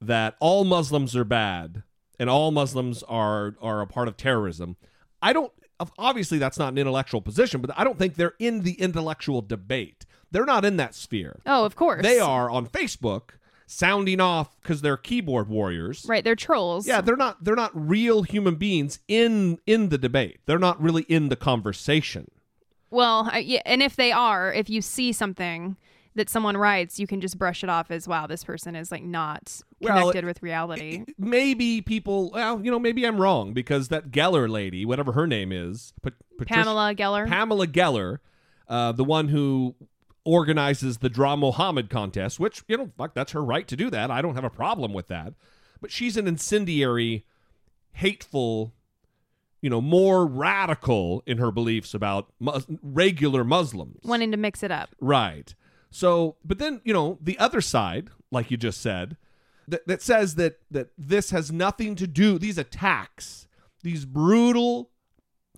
[0.00, 1.82] that all Muslims are bad
[2.18, 4.76] and all Muslims are are a part of terrorism.
[5.20, 5.52] I don't.
[5.98, 10.06] Obviously, that's not an intellectual position, but I don't think they're in the intellectual debate.
[10.30, 11.40] They're not in that sphere.
[11.46, 12.02] oh, of course.
[12.02, 13.30] They are on Facebook
[13.72, 16.04] sounding off because they're keyboard warriors.
[16.06, 16.22] Right.
[16.22, 16.86] They're trolls.
[16.86, 20.40] Yeah, they're not they're not real human beings in in the debate.
[20.46, 22.30] They're not really in the conversation.
[22.90, 25.76] Well, I, yeah, and if they are, if you see something
[26.14, 29.02] that someone writes, you can just brush it off as wow, this person is like
[29.02, 31.04] not Well, connected with reality.
[31.18, 35.52] Maybe people, well, you know, maybe I'm wrong because that Geller lady, whatever her name
[35.52, 37.26] is, Pat- Patricia- Pamela Geller.
[37.26, 38.18] Pamela Geller,
[38.68, 39.74] uh, the one who
[40.24, 44.10] organizes the Draw Mohammed contest, which, you know, fuck, that's her right to do that.
[44.10, 45.34] I don't have a problem with that.
[45.80, 47.26] But she's an incendiary,
[47.92, 48.72] hateful,
[49.60, 54.00] you know, more radical in her beliefs about mus- regular Muslims.
[54.04, 54.90] Wanting to mix it up.
[55.00, 55.54] Right.
[55.90, 59.16] So, but then, you know, the other side, like you just said,
[59.68, 63.46] that, that says that that this has nothing to do these attacks,
[63.82, 64.90] these brutal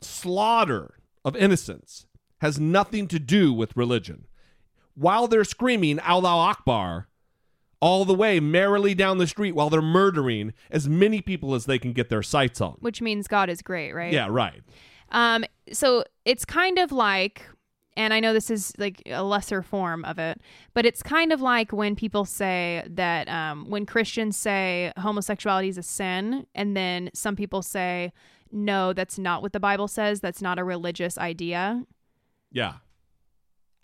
[0.01, 0.95] slaughter
[1.25, 2.07] of innocents
[2.41, 4.27] has nothing to do with religion.
[4.95, 7.09] While they're screaming Allah Akbar
[7.80, 11.78] all the way merrily down the street while they're murdering as many people as they
[11.78, 12.76] can get their sights on.
[12.80, 14.11] Which means God is great, right?
[14.11, 14.62] Yeah, right.
[15.11, 17.47] Um, so it's kind of like,
[17.95, 20.40] and I know this is like a lesser form of it,
[20.72, 25.76] but it's kind of like when people say that um, when Christians say homosexuality is
[25.76, 28.12] a sin, and then some people say,
[28.51, 30.20] no, that's not what the Bible says.
[30.20, 31.84] That's not a religious idea.
[32.51, 32.74] Yeah.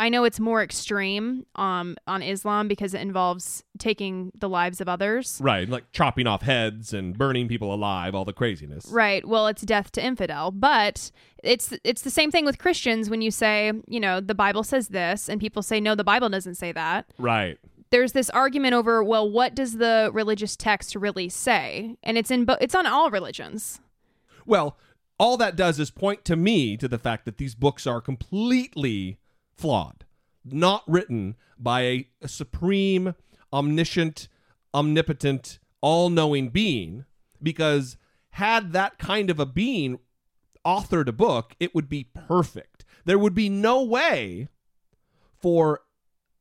[0.01, 4.89] I know it's more extreme um, on Islam because it involves taking the lives of
[4.89, 5.39] others.
[5.43, 8.87] Right, like chopping off heads and burning people alive, all the craziness.
[8.87, 9.29] Right.
[9.29, 11.11] Well, it's death to infidel, but
[11.45, 14.89] it's it's the same thing with Christians when you say, you know, the Bible says
[14.89, 17.07] this and people say no, the Bible doesn't say that.
[17.19, 17.59] Right.
[17.91, 21.97] There's this argument over, well, what does the religious text really say?
[22.03, 23.83] And it's in bo- it's on all religions.
[24.47, 24.79] Well,
[25.19, 29.19] all that does is point to me to the fact that these books are completely
[29.61, 30.05] flawed,
[30.45, 33.15] not written by a, a supreme,
[33.53, 34.29] omniscient,
[34.73, 37.05] omnipotent, all knowing being,
[37.43, 37.97] because
[38.31, 39.99] had that kind of a being
[40.65, 42.85] authored a book, it would be perfect.
[43.05, 44.49] There would be no way
[45.39, 45.81] for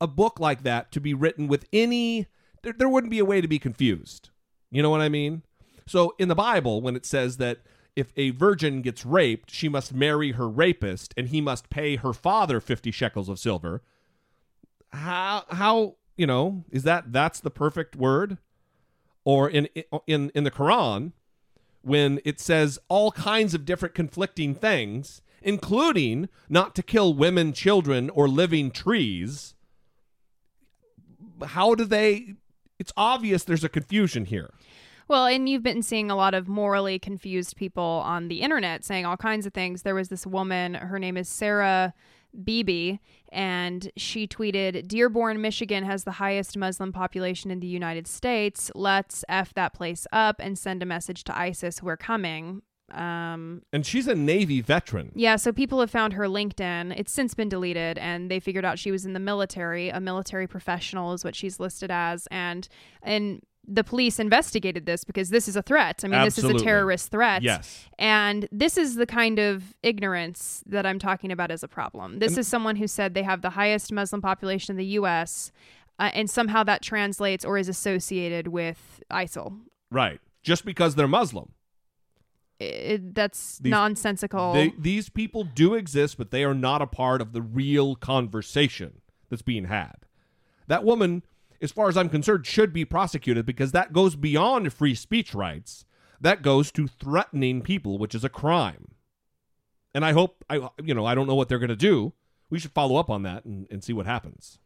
[0.00, 2.26] a book like that to be written with any,
[2.62, 4.30] there, there wouldn't be a way to be confused.
[4.70, 5.42] You know what I mean?
[5.86, 7.58] So in the Bible, when it says that
[8.00, 12.14] if a virgin gets raped, she must marry her rapist and he must pay her
[12.14, 13.82] father 50 shekels of silver.
[14.88, 18.38] How how, you know, is that that's the perfect word?
[19.22, 19.68] Or in
[20.06, 21.12] in in the Quran
[21.82, 28.08] when it says all kinds of different conflicting things, including not to kill women, children
[28.10, 29.54] or living trees,
[31.48, 32.36] how do they
[32.78, 34.54] it's obvious there's a confusion here.
[35.10, 39.06] Well, and you've been seeing a lot of morally confused people on the internet saying
[39.06, 39.82] all kinds of things.
[39.82, 41.94] There was this woman, her name is Sarah
[42.44, 42.98] Beebe,
[43.32, 48.70] and she tweeted Dearborn, Michigan has the highest Muslim population in the United States.
[48.76, 51.82] Let's F that place up and send a message to ISIS.
[51.82, 52.62] We're coming.
[52.92, 55.10] Um, And she's a Navy veteran.
[55.16, 56.94] yeah, so people have found her LinkedIn.
[56.96, 59.88] It's since been deleted, and they figured out she was in the military.
[59.88, 62.68] A military professional is what she's listed as, and
[63.02, 66.02] and the police investigated this because this is a threat.
[66.04, 67.42] I mean, this is a terrorist threat.
[67.42, 67.86] Yes.
[67.98, 72.18] And this is the kind of ignorance that I'm talking about as a problem.
[72.18, 75.52] This is someone who said they have the highest Muslim population in the U.S.,
[75.98, 79.60] uh, and somehow that translates or is associated with ISIL.
[79.90, 80.18] Right.
[80.42, 81.52] Just because they're Muslim.
[82.58, 84.54] It, that's These- nonsensical.
[84.54, 89.00] They, these people do exist, but they are not a part of the real conversation
[89.28, 89.96] that's being had.
[90.68, 91.22] That woman,
[91.60, 95.84] as far as I'm concerned, should be prosecuted because that goes beyond free speech rights.
[96.20, 98.92] That goes to threatening people, which is a crime.
[99.94, 102.12] And I hope I you know, I don't know what they're gonna do.
[102.50, 104.58] We should follow up on that and, and see what happens.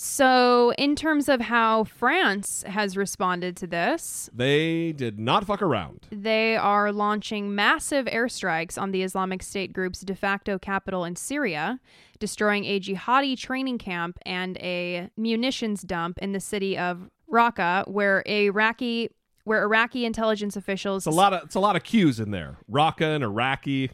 [0.00, 6.06] So, in terms of how France has responded to this, They did not fuck around.
[6.12, 11.80] they are launching massive airstrikes on the Islamic State group's de facto capital in Syria,
[12.20, 18.22] destroying a jihadi training camp and a munitions dump in the city of Raqqa, where
[18.24, 19.10] Iraqi
[19.42, 22.58] where Iraqi intelligence officials It's a lot of it's a lot of cues in there.
[22.70, 23.90] Raqqa and Iraqi.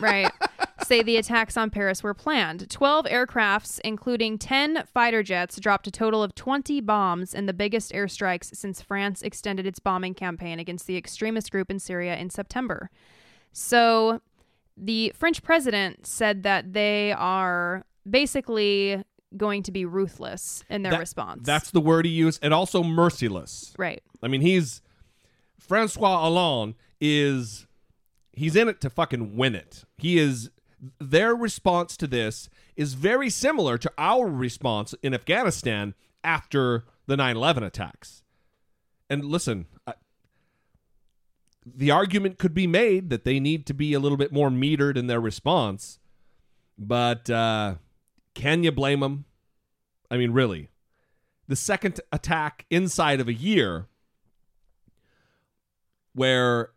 [0.00, 0.32] right
[0.86, 2.68] say the attacks on Paris were planned.
[2.70, 7.92] 12 aircrafts, including 10 fighter jets, dropped a total of 20 bombs in the biggest
[7.92, 12.90] airstrikes since France extended its bombing campaign against the extremist group in Syria in September.
[13.52, 14.20] So,
[14.76, 19.02] the French president said that they are basically
[19.36, 21.42] going to be ruthless in their That- response.
[21.44, 23.74] That's the word he used, and also merciless.
[23.78, 24.02] right.
[24.22, 24.82] I mean, he's
[25.58, 27.66] Francois Hollande is
[28.32, 29.84] he's in it to fucking win it.
[29.98, 30.50] He is
[30.98, 37.64] their response to this is very similar to our response in Afghanistan after the 9/11
[37.64, 38.22] attacks.
[39.08, 39.94] And listen, I,
[41.64, 44.96] the argument could be made that they need to be a little bit more metered
[44.96, 45.98] in their response,
[46.78, 47.76] but uh,
[48.34, 49.24] can you blame them?
[50.10, 50.70] I mean, really,
[51.48, 53.86] the second attack inside of a year
[56.12, 56.70] where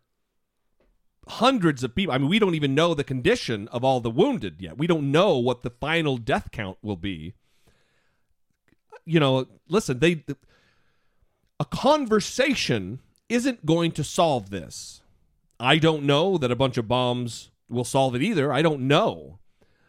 [1.30, 2.14] hundreds of people.
[2.14, 4.78] I mean, we don't even know the condition of all the wounded yet.
[4.78, 7.34] We don't know what the final death count will be.
[9.04, 10.24] You know, listen, they
[11.58, 15.02] a conversation isn't going to solve this.
[15.58, 18.52] I don't know that a bunch of bombs will solve it either.
[18.52, 19.38] I don't know.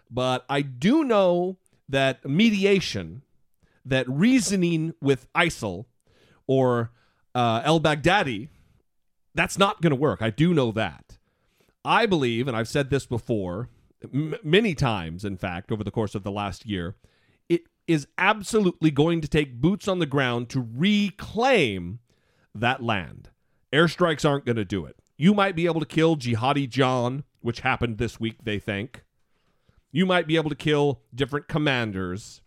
[0.09, 3.23] But I do know that mediation,
[3.85, 5.85] that reasoning with ISIL
[6.45, 6.91] or
[7.33, 8.49] uh, El Baghdadi,
[9.33, 10.21] that's not going to work.
[10.21, 11.10] I do know that.
[11.83, 13.69] I believe, and I've said this before,
[14.13, 16.95] m- many times, in fact, over the course of the last year,
[17.49, 21.99] it is absolutely going to take boots on the ground to reclaim
[22.53, 23.29] that land.
[23.73, 24.97] Airstrikes aren't going to do it.
[25.17, 29.03] You might be able to kill Jihadi John, which happened this week, they think.
[29.91, 32.41] You might be able to kill different commanders,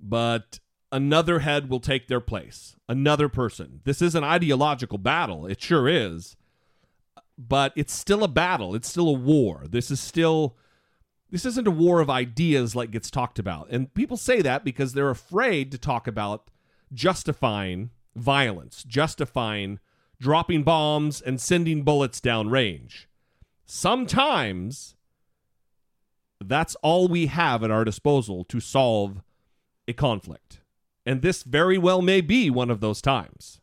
[0.00, 2.76] but another head will take their place.
[2.88, 3.80] Another person.
[3.84, 5.46] This is an ideological battle.
[5.46, 6.36] It sure is.
[7.48, 8.74] But it's still a battle.
[8.74, 9.64] It's still a war.
[9.68, 10.56] This is still
[11.30, 13.68] this isn't a war of ideas like gets talked about.
[13.70, 16.50] And people say that because they're afraid to talk about
[16.92, 19.78] justifying violence, justifying
[20.20, 23.06] dropping bombs and sending bullets downrange.
[23.64, 24.96] Sometimes
[26.44, 29.22] that's all we have at our disposal to solve
[29.86, 30.60] a conflict.
[31.06, 33.60] And this very well may be one of those times.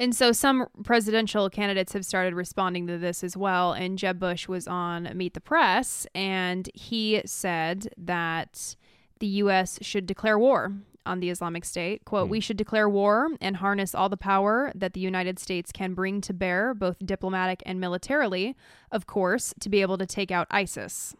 [0.00, 3.74] And so some presidential candidates have started responding to this as well.
[3.74, 8.76] And Jeb Bush was on Meet the Press, and he said that
[9.18, 9.78] the U.S.
[9.82, 10.72] should declare war
[11.04, 12.06] on the Islamic State.
[12.06, 12.30] Quote, Hmm.
[12.30, 16.22] we should declare war and harness all the power that the United States can bring
[16.22, 18.56] to bear, both diplomatic and militarily,
[18.90, 21.14] of course, to be able to take out ISIS.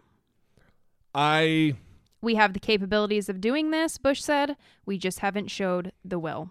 [1.15, 1.75] I
[2.23, 4.57] We have the capabilities of doing this, Bush said.
[4.87, 6.51] We just haven't showed the will.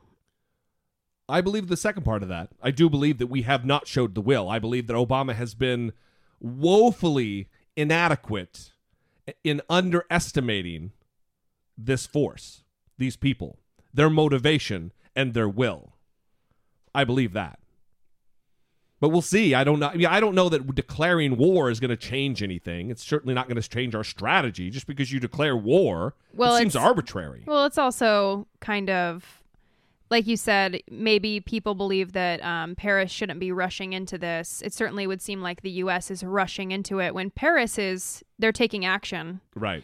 [1.29, 2.49] I believe the second part of that.
[2.61, 4.49] I do believe that we have not showed the will.
[4.49, 5.93] I believe that Obama has been
[6.39, 8.71] woefully inadequate
[9.43, 10.91] in underestimating
[11.77, 12.63] this force,
[12.97, 13.59] these people,
[13.93, 15.93] their motivation, and their will.
[16.93, 17.59] I believe that.
[18.99, 19.53] But we'll see.
[19.53, 19.87] I don't know.
[19.87, 22.91] I, mean, I don't know that declaring war is going to change anything.
[22.91, 26.15] It's certainly not going to change our strategy just because you declare war.
[26.33, 27.43] Well, it seems arbitrary.
[27.45, 29.38] Well, it's also kind of
[30.09, 34.61] like you said, maybe people believe that um, Paris shouldn't be rushing into this.
[34.65, 36.09] It certainly would seem like the U.S.
[36.09, 39.41] is rushing into it when Paris is, they're taking action.
[39.55, 39.83] Right.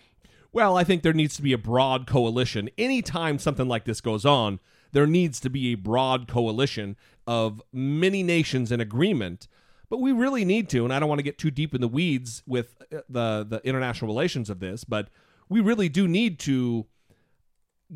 [0.51, 2.69] Well, I think there needs to be a broad coalition.
[2.77, 4.59] Anytime something like this goes on,
[4.93, 6.95] there needs to be a broad coalition
[7.27, 9.47] of many nations in agreement.
[9.89, 11.87] But we really need to, and I don't want to get too deep in the
[11.87, 15.09] weeds with uh, the the international relations of this, but
[15.49, 16.87] we really do need to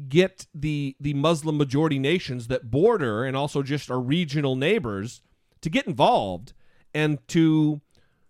[0.07, 5.21] get the the Muslim majority nations that border and also just our regional neighbors
[5.61, 6.53] to get involved
[6.93, 7.81] and to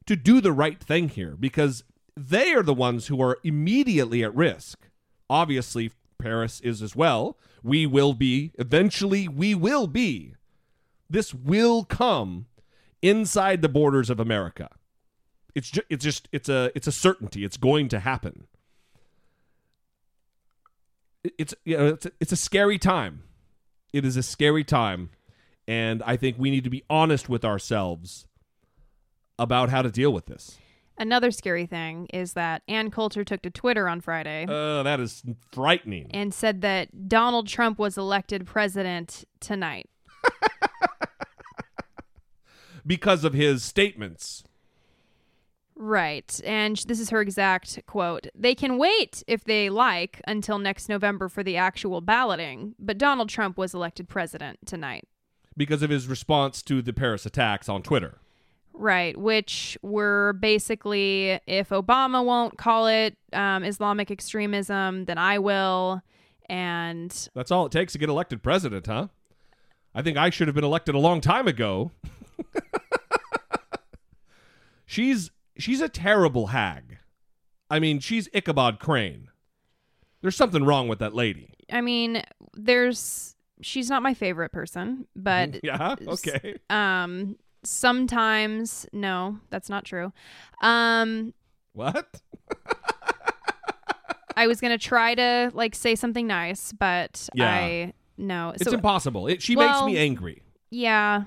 [0.06, 1.84] to do the right thing here because
[2.16, 4.88] they are the ones who are immediately at risk.
[5.30, 7.38] Obviously, Paris is as well.
[7.64, 10.36] We will be eventually we will be.
[11.10, 12.48] This will come
[13.02, 14.70] inside the borders of America.
[15.56, 17.44] It's ju- it's just it's a it's a certainty.
[17.44, 18.48] It's going to happen.
[21.24, 23.24] It- It's you know, it's a, it's a scary time.
[23.94, 25.10] It is a scary time,
[25.68, 28.28] and I think we need to be honest with ourselves
[29.40, 30.60] about how to deal with this.
[30.98, 35.24] Another scary thing is that Ann Coulter took to Twitter on Friday Uh, that is
[35.54, 36.08] frightening.
[36.12, 39.90] and said that Donald Trump was elected president tonight.
[42.86, 44.44] because of his statements.
[45.82, 46.42] Right.
[46.44, 48.28] And this is her exact quote.
[48.36, 53.30] They can wait if they like until next November for the actual balloting, but Donald
[53.30, 55.08] Trump was elected president tonight.
[55.56, 58.18] Because of his response to the Paris attacks on Twitter.
[58.74, 66.02] Right, which were basically if Obama won't call it um, Islamic extremism, then I will.
[66.50, 69.08] And That's all it takes to get elected president, huh?
[69.96, 71.92] I think I should have been elected a long time ago.
[74.86, 76.98] she's she's a terrible hag.
[77.70, 79.30] I mean, she's Ichabod Crane.
[80.22, 81.54] There's something wrong with that lady.
[81.72, 86.56] I mean, there's she's not my favorite person, but Yeah, okay.
[86.70, 90.12] um sometimes no, that's not true.
[90.62, 91.34] Um
[91.74, 92.22] What?
[94.38, 97.52] I was going to try to like say something nice, but Yeah.
[97.52, 98.52] I no.
[98.56, 99.28] It's So impossible.
[99.28, 100.42] It, she Well, makes me angry.
[100.72, 101.24] Yeah,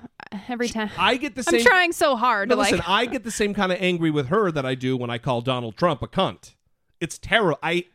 [0.47, 1.59] every time I get the same.
[1.59, 4.11] I'm trying so hard No, to listen, like I get the same kind of angry
[4.11, 6.55] with her that I do when I call Donald Trump a cunt.
[6.99, 7.59] It's terrible.
[7.61, 7.85] I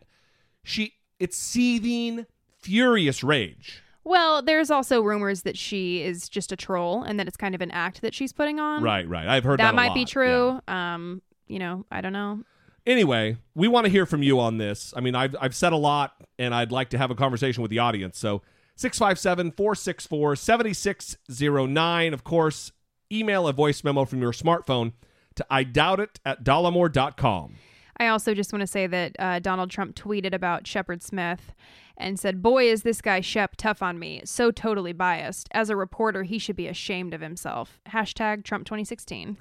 [0.62, 2.26] she it's seething,
[2.58, 3.82] furious rage.
[4.04, 7.60] Well, there's also rumors that she is just a troll and that it's kind of
[7.60, 8.82] an act that she's putting on.
[8.82, 9.28] Right, right.
[9.28, 9.64] I've heard that.
[9.64, 10.60] That might be lot, true.
[10.66, 12.42] Um, you know, I don't know.
[12.86, 14.94] Anyway, we want to hear from you on this.
[14.96, 17.70] I mean, I've, I've said a lot, and I'd like to have a conversation with
[17.70, 18.18] the audience.
[18.18, 18.40] So
[18.78, 22.14] 657 464 7609.
[22.14, 22.72] Of course,
[23.12, 24.92] email a voice memo from your smartphone
[25.34, 27.56] to I doubt it at dollemore.com.
[27.96, 31.52] I also just want to say that uh, Donald Trump tweeted about Shepard Smith
[31.96, 34.22] and said, Boy, is this guy Shep tough on me.
[34.24, 35.48] So totally biased.
[35.50, 37.80] As a reporter, he should be ashamed of himself.
[37.88, 39.38] Hashtag Trump 2016.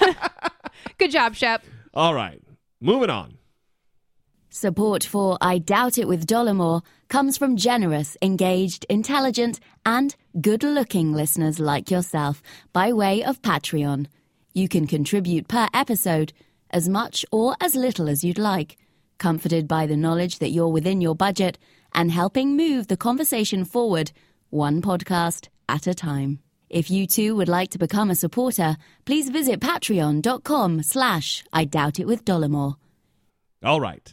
[0.98, 1.64] Good job, Shep.
[1.94, 2.42] All right,
[2.82, 3.38] moving on.
[4.52, 11.12] Support for I Doubt It with Dollemore comes from generous, engaged, intelligent, and good looking
[11.12, 12.42] listeners like yourself
[12.72, 14.06] by way of Patreon.
[14.52, 16.32] You can contribute per episode
[16.70, 18.76] as much or as little as you'd like,
[19.18, 21.56] comforted by the knowledge that you're within your budget
[21.94, 24.10] and helping move the conversation forward
[24.48, 26.40] one podcast at a time.
[26.68, 32.00] If you too would like to become a supporter, please visit patreon.com slash I Doubt
[32.00, 32.74] It with Dollemore.
[33.62, 34.12] All right.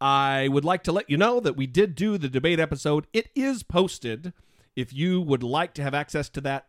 [0.00, 3.06] I would like to let you know that we did do the debate episode.
[3.12, 4.32] It is posted.
[4.74, 6.66] If you would like to have access to that,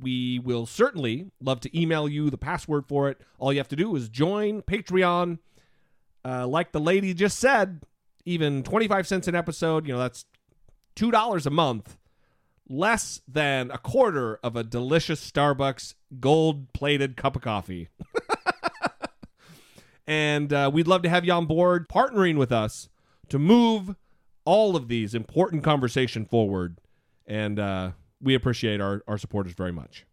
[0.00, 3.20] we will certainly love to email you the password for it.
[3.38, 5.38] All you have to do is join Patreon.
[6.24, 7.82] Uh, like the lady just said,
[8.24, 10.26] even 25 cents an episode, you know, that's
[10.96, 11.96] $2 a month,
[12.68, 17.88] less than a quarter of a delicious Starbucks gold plated cup of coffee.
[20.06, 22.88] and uh, we'd love to have you on board partnering with us
[23.28, 23.96] to move
[24.44, 26.78] all of these important conversation forward.
[27.26, 30.06] And uh, we appreciate our, our supporters very much.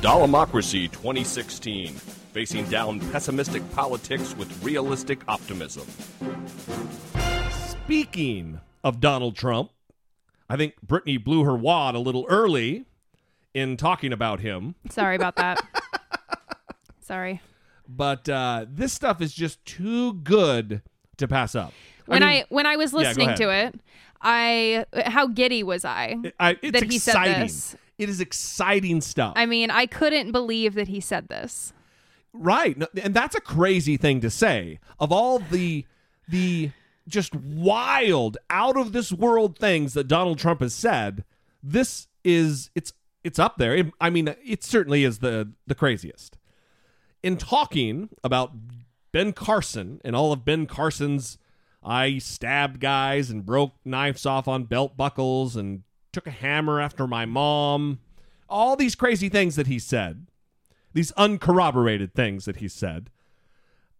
[0.00, 5.86] Dollemocracy 2016 facing down pessimistic politics with realistic optimism.
[7.50, 9.70] Speaking of donald trump
[10.48, 12.84] i think brittany blew her wad a little early
[13.58, 15.60] in talking about him Sorry about that.
[17.00, 17.40] Sorry.
[17.88, 20.82] but uh, this stuff is just too good
[21.16, 21.72] to pass up.
[22.06, 23.38] When I, mean, when I was listening ahead.
[23.38, 23.80] to it,
[24.22, 26.16] I how giddy was I?
[26.40, 27.42] I, it's that he said exciting.
[27.42, 27.76] this.
[27.98, 31.72] It is exciting stuff, I mean, I couldn't believe that he said this.
[32.32, 32.80] right?
[33.02, 34.78] And that's a crazy thing to say.
[35.00, 35.84] Of all the
[36.28, 36.70] the
[37.08, 41.24] just wild, out of this world things that Donald Trump has said,
[41.62, 42.92] this is it's
[43.28, 43.76] it's up there.
[43.76, 46.36] It- I mean, it certainly is the the craziest.
[47.22, 48.52] In talking about
[49.12, 51.38] Ben Carson and all of Ben Carson's,
[51.82, 57.06] I stabbed guys and broke knives off on belt buckles and took a hammer after
[57.06, 58.00] my mom.
[58.48, 60.26] All these crazy things that he said,
[60.94, 63.10] these uncorroborated things that he said.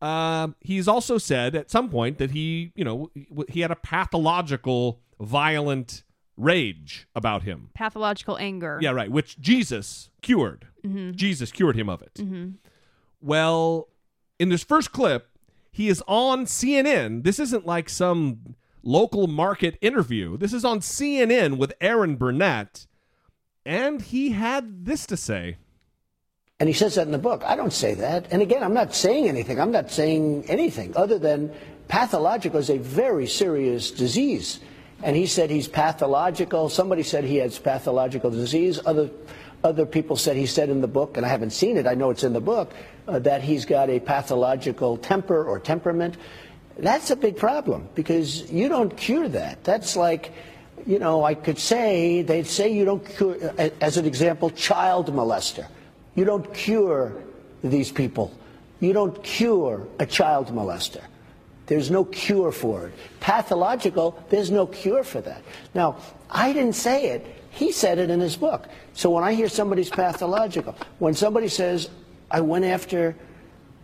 [0.01, 3.11] Um, he's also said at some point that he, you know,
[3.49, 6.05] he had a pathological, violent
[6.39, 7.71] rage about him.
[7.75, 8.79] Pathological anger.
[8.81, 9.11] Yeah, right.
[9.11, 10.67] Which Jesus cured.
[10.87, 11.13] Mm-hmm.
[11.13, 12.15] Jesus cured him of it.
[12.15, 12.51] Mm-hmm.
[13.21, 13.89] Well,
[14.39, 15.29] in this first clip,
[15.71, 17.25] he is on CNN.
[17.25, 20.37] This isn't like some local market interview.
[20.37, 22.87] This is on CNN with Erin Burnett.
[23.67, 25.57] And he had this to say.
[26.61, 27.43] And he says that in the book.
[27.45, 28.33] I don't say that.
[28.33, 29.61] And again, I'm not saying anything.
[29.61, 31.53] I'm not saying anything other than
[31.87, 34.61] pathological is a very serious disease.
[35.03, 36.69] And he said he's pathological.
[36.69, 38.81] Somebody said he has pathological disease.
[38.85, 39.11] Other,
[39.63, 42.11] other people said he said in the book, and I haven't seen it, I know
[42.11, 42.73] it's in the book,
[43.07, 46.17] uh, that he's got a pathological temper or temperament.
[46.79, 49.65] That's a big problem because you don't cure that.
[49.65, 50.33] That's like,
[50.87, 53.37] you know, I could say, they'd say you don't cure,
[53.81, 55.67] as an example, child molester.
[56.15, 57.13] You don't cure
[57.63, 58.33] these people.
[58.81, 61.03] You don't cure a child molester.
[61.69, 62.95] There's no cure for it.
[63.21, 65.43] Pathological, there's no cure for that.
[65.75, 65.99] Now,
[66.31, 67.27] I didn't say it.
[67.51, 68.67] He said it in his book.
[68.95, 71.91] So when I hear somebody's pathological, when somebody says,
[72.31, 73.15] I went after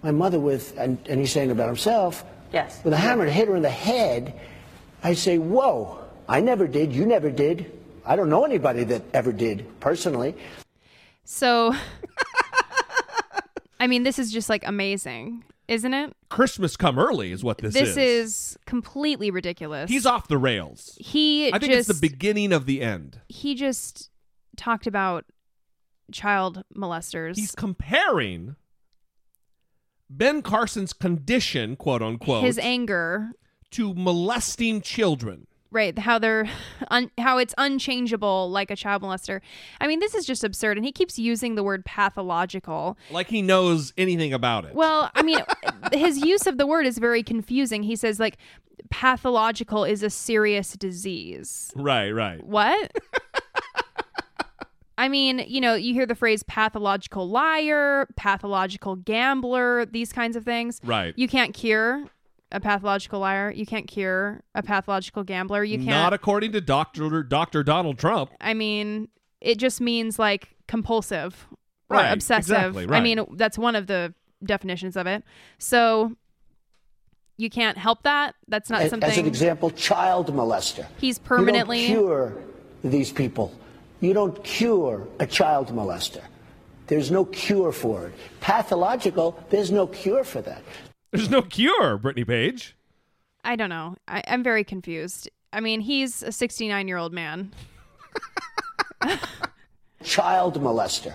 [0.02, 2.80] my mother with, and, and he's saying about himself, Yes.
[2.84, 4.38] with a hammer and hit her in the head,
[5.02, 6.92] I say, whoa, I never did.
[6.92, 7.70] You never did.
[8.06, 10.34] I don't know anybody that ever did personally.
[11.24, 11.74] So,
[13.80, 16.14] I mean, this is just like amazing, isn't it?
[16.28, 17.94] Christmas come early is what this, is.
[17.94, 19.90] This is completely ridiculous.
[19.90, 20.96] He's off the rails.
[21.00, 23.20] He I think just it's the beginning of the end.
[23.28, 24.10] he just
[24.56, 25.24] talked about
[26.12, 27.36] child molesters.
[27.36, 28.56] He's comparing
[30.10, 33.30] Ben Carson's condition, quote unquote, his anger,
[33.72, 35.46] to molesting children.
[35.74, 36.48] Right how they're
[36.88, 39.40] un, how it's unchangeable like a child molester
[39.80, 43.42] i mean this is just absurd and he keeps using the word pathological Like he
[43.42, 44.74] knows anything about it.
[44.74, 45.40] well i mean
[45.92, 48.38] his use of the word is very confusing he says like
[48.90, 52.42] pathological is a serious disease right, right.
[52.44, 52.90] what
[54.96, 60.44] I mean, you know, you hear the phrase pathological liar, pathological gambler, these kinds of
[60.44, 60.80] things.
[60.84, 61.14] Right.
[61.16, 62.04] You can't cure
[62.54, 63.50] a pathological liar.
[63.54, 65.64] You can't cure a pathological gambler.
[65.64, 65.88] You can't.
[65.90, 67.22] Not according to Dr.
[67.22, 67.62] Dr.
[67.62, 68.30] Donald Trump.
[68.40, 69.08] I mean,
[69.40, 71.46] it just means like compulsive
[71.90, 72.76] or Right, obsessive.
[72.76, 75.22] exactly, I mean, that's one of the definitions of it.
[75.58, 76.16] So
[77.36, 78.34] you can't help that.
[78.48, 80.86] That's not As, something as an example, child molester.
[81.00, 81.82] he's permanently.
[81.86, 82.42] You don't cure
[82.84, 83.52] these people.
[84.00, 86.22] You don't cure a child molester.
[86.86, 88.14] There's no cure for it.
[88.40, 90.62] Pathological, there's no cure for that.
[91.14, 92.76] There's no cure, Brittany Page.
[93.44, 93.94] I don't know.
[94.08, 95.30] I, I'm very confused.
[95.52, 97.54] I mean, he's a 69 year old man.
[100.02, 101.14] Child molester.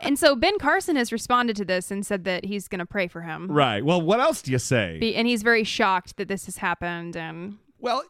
[0.00, 3.08] And so Ben Carson has responded to this and said that he's going to pray
[3.08, 3.50] for him.
[3.50, 3.84] Right.
[3.84, 4.98] Well, what else do you say?
[5.00, 7.16] Be- and he's very shocked that this has happened.
[7.16, 8.02] And well,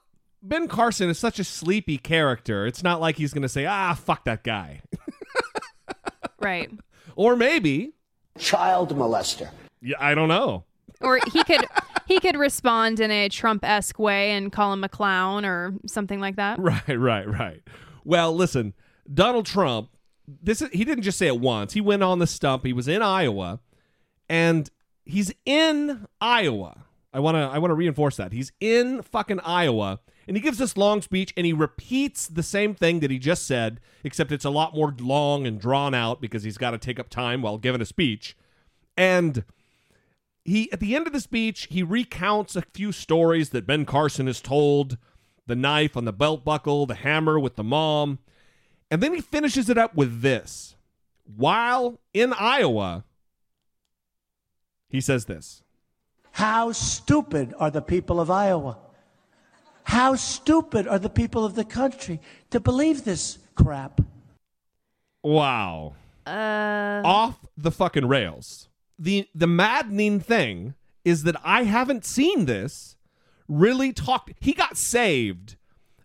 [0.43, 2.67] Ben Carson is such a sleepy character.
[2.67, 4.83] It's not like he's going to say, ah, fuck that guy.
[6.41, 6.71] right.
[7.15, 7.93] or maybe.
[8.39, 9.51] Child molester.
[9.81, 10.65] Yeah, I don't know.
[11.01, 11.65] Or he could
[12.07, 16.21] he could respond in a Trump esque way and call him a clown or something
[16.21, 16.59] like that.
[16.63, 17.63] Right, right, right.
[18.05, 18.75] Well, listen,
[19.13, 19.91] Donald Trump,
[20.27, 21.73] this is, he didn't just say it once.
[21.73, 22.65] He went on the stump.
[22.65, 23.61] He was in Iowa,
[24.29, 24.69] and
[25.05, 26.85] he's in Iowa.
[27.13, 28.33] I want to I want to reinforce that.
[28.33, 32.75] He's in fucking Iowa, and he gives this long speech and he repeats the same
[32.75, 36.43] thing that he just said, except it's a lot more long and drawn out because
[36.43, 38.37] he's got to take up time while giving a speech.
[38.97, 39.45] And
[40.45, 44.27] he at the end of the speech, he recounts a few stories that Ben Carson
[44.27, 44.99] has told
[45.47, 48.19] the knife on the belt buckle, the hammer with the mom.
[48.91, 50.77] And then he finishes it up with this.
[51.25, 53.05] While in Iowa,
[54.89, 55.63] he says this.
[56.33, 58.79] How stupid are the people of Iowa?
[59.85, 62.21] How stupid are the people of the country
[62.51, 64.01] to believe this crap?
[65.23, 65.95] Wow.
[66.27, 68.69] Uh Off the fucking rails.
[68.99, 70.75] The the maddening thing
[71.05, 72.97] is that I haven't seen this
[73.49, 75.57] really talked he got saved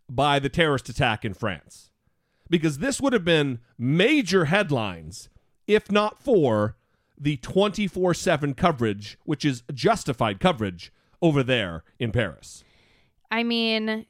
[0.10, 1.92] by the terrorist attack in France.
[2.50, 5.30] Because this would have been major headlines
[5.68, 6.76] if not for
[7.20, 12.64] the 24/7 coverage, which is justified coverage over there in Paris.
[13.32, 14.06] I mean,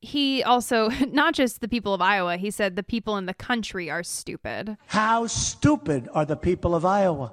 [0.00, 2.36] he also not just the people of Iowa.
[2.36, 4.76] He said the people in the country are stupid.
[4.88, 7.32] How stupid are the people of Iowa?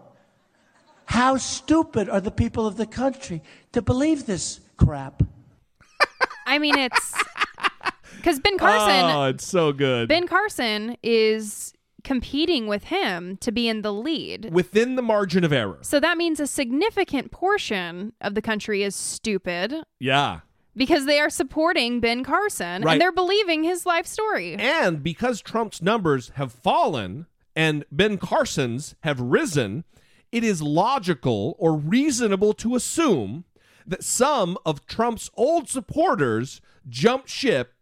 [1.06, 3.44] How stupid are the people of the country
[3.74, 5.22] to believe this crap?
[6.46, 7.14] I mean, it's
[8.16, 9.12] because Ben Carson.
[9.12, 10.08] Oh, it's so good.
[10.08, 14.50] Ben Carson is competing with him to be in the lead.
[14.52, 15.78] Within the margin of error.
[15.82, 20.42] So that means a significant portion of the country is stupid Yeah.
[20.76, 22.94] Because they are supporting Ben Carson Right.
[22.94, 24.56] and they're believing his life story.
[24.56, 29.84] And because Trump's numbers have fallen and Ben Carson's have risen,
[30.32, 33.46] it is logical or reasonable to assume
[33.86, 37.74] that some of Trump's old supporters jumped ship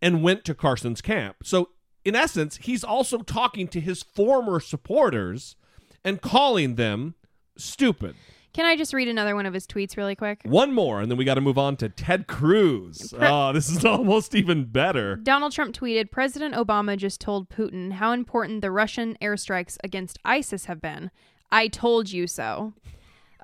[0.00, 1.36] and went to Carson's camp.
[1.42, 1.70] So,
[2.04, 5.56] in essence, he's also talking to his former supporters
[6.04, 7.14] and calling them
[7.56, 8.14] stupid.
[8.58, 10.40] Can I just read another one of his tweets really quick?
[10.42, 13.14] One more, and then we got to move on to Ted Cruz.
[13.20, 15.14] Oh, this is almost even better.
[15.14, 20.64] Donald Trump tweeted President Obama just told Putin how important the Russian airstrikes against ISIS
[20.64, 21.12] have been.
[21.52, 22.72] I told you so.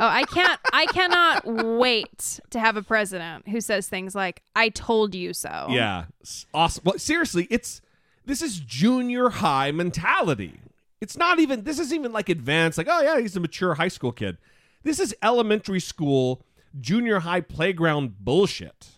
[0.01, 4.69] Oh, I can't I cannot wait to have a president who says things like I
[4.69, 5.69] told you so.
[5.71, 6.07] Yeah,
[6.53, 6.83] awesome.
[6.85, 7.81] Well, seriously, it's
[8.27, 10.59] this is junior high mentality.
[11.01, 12.79] It's not even this is even like advanced.
[12.79, 14.39] Like, oh yeah, he's a mature high school kid.
[14.85, 16.45] This is elementary school,
[16.79, 18.91] junior high playground bullshit.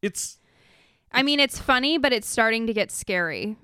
[0.00, 0.38] It's
[1.12, 3.56] I mean, it's funny, but it's starting to get scary.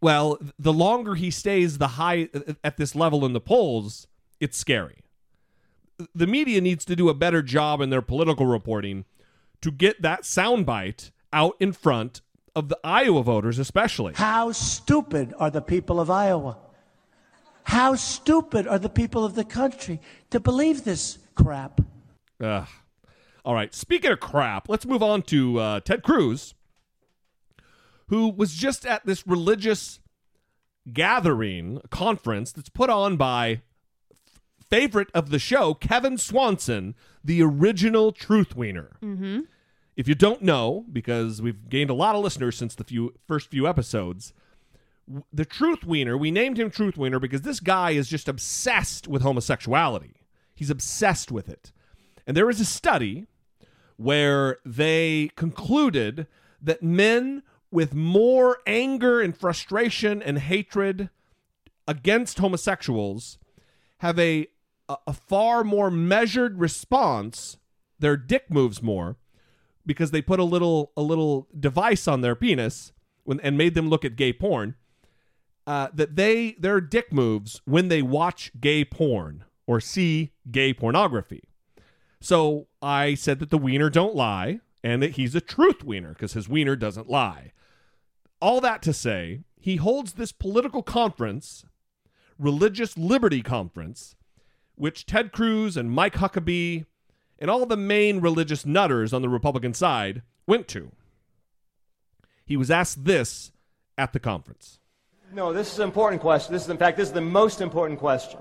[0.00, 2.28] well, the longer he stays the high
[2.62, 4.06] at this level in the polls,
[4.40, 5.02] it's scary.
[6.14, 9.04] The media needs to do a better job in their political reporting
[9.62, 12.20] to get that soundbite out in front
[12.54, 14.14] of the Iowa voters, especially.
[14.14, 16.58] How stupid are the people of Iowa?
[17.70, 20.00] How stupid are the people of the country
[20.30, 21.80] to believe this crap?
[22.40, 22.66] Ugh.
[23.44, 23.74] All right.
[23.74, 26.54] Speaking of crap, let's move on to uh, Ted Cruz,
[28.08, 29.98] who was just at this religious
[30.92, 34.40] gathering conference that's put on by f-
[34.70, 36.94] favorite of the show, Kevin Swanson,
[37.24, 38.92] the original truth wiener.
[39.02, 39.40] Mm-hmm.
[39.96, 43.50] if you don't know, because we've gained a lot of listeners since the few first
[43.50, 44.36] few episodes, w-
[45.32, 49.22] the Truth Wiener, we named him Truth Wiener because this guy is just obsessed with
[49.22, 50.14] homosexuality.
[50.54, 51.72] He's obsessed with it.
[52.26, 53.26] And there was a study
[53.96, 56.26] where they concluded
[56.60, 61.10] that men with more anger and frustration and hatred
[61.86, 63.38] against homosexuals
[63.98, 64.48] have a,
[64.88, 67.58] a, a far more measured response.
[67.98, 69.16] Their dick moves more
[69.84, 72.92] because they put a little a little device on their penis
[73.24, 74.74] when, and made them look at gay porn.
[75.66, 81.42] Uh, that they their dick moves when they watch gay porn or see gay pornography.
[82.20, 86.34] So I said that the wiener don't lie and that he's a truth wiener because
[86.34, 87.52] his wiener doesn't lie.
[88.40, 91.64] All that to say, he holds this political conference,
[92.38, 94.14] religious liberty conference,
[94.76, 96.84] which Ted Cruz and Mike Huckabee
[97.38, 100.92] and all the main religious nutters on the Republican side went to.
[102.44, 103.50] He was asked this
[103.98, 104.78] at the conference.
[105.36, 106.54] No, this is an important question.
[106.54, 108.40] This is, in fact, this is the most important question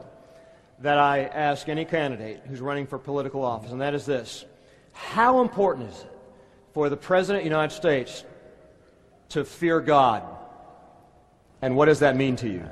[0.79, 4.45] that I ask any candidate who's running for political office, and that is this
[4.93, 6.11] How important is it
[6.73, 8.23] for the President of the United States
[9.29, 10.23] to fear God?
[11.61, 12.65] And what does that mean to you?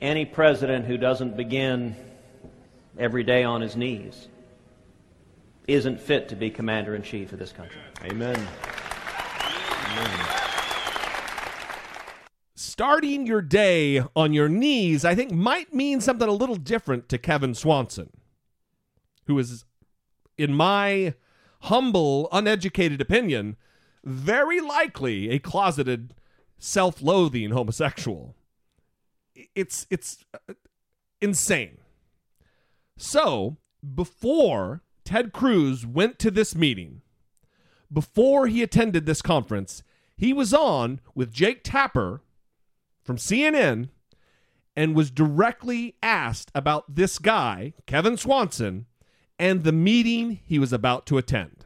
[0.00, 1.94] Any president who doesn't begin
[2.98, 4.28] every day on his knees
[5.66, 7.80] isn't fit to be commander in chief of this country.
[8.04, 8.48] Amen.
[9.86, 10.43] Amen.
[12.74, 17.18] Starting your day on your knees, I think, might mean something a little different to
[17.18, 18.10] Kevin Swanson,
[19.26, 19.64] who is,
[20.36, 21.14] in my
[21.60, 23.54] humble, uneducated opinion,
[24.02, 26.14] very likely a closeted,
[26.58, 28.34] self loathing homosexual.
[29.54, 30.54] It's, it's uh,
[31.20, 31.78] insane.
[32.96, 33.56] So,
[33.94, 37.02] before Ted Cruz went to this meeting,
[37.92, 39.84] before he attended this conference,
[40.16, 42.20] he was on with Jake Tapper
[43.04, 43.90] from CNN
[44.76, 48.86] and was directly asked about this guy, Kevin Swanson,
[49.38, 51.64] and the meeting he was about to attend.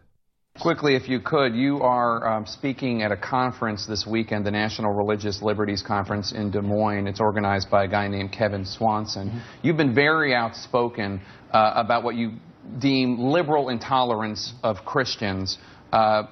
[0.61, 4.93] Quickly, if you could, you are um, speaking at a conference this weekend, the National
[4.93, 7.07] Religious Liberties Conference in Des Moines.
[7.07, 9.29] It's organized by a guy named Kevin Swanson.
[9.29, 9.39] Mm-hmm.
[9.63, 11.21] You've been very outspoken
[11.53, 12.33] uh, about what you
[12.81, 15.59] deem liberal intolerance of Christians.
[15.93, 16.25] Uh,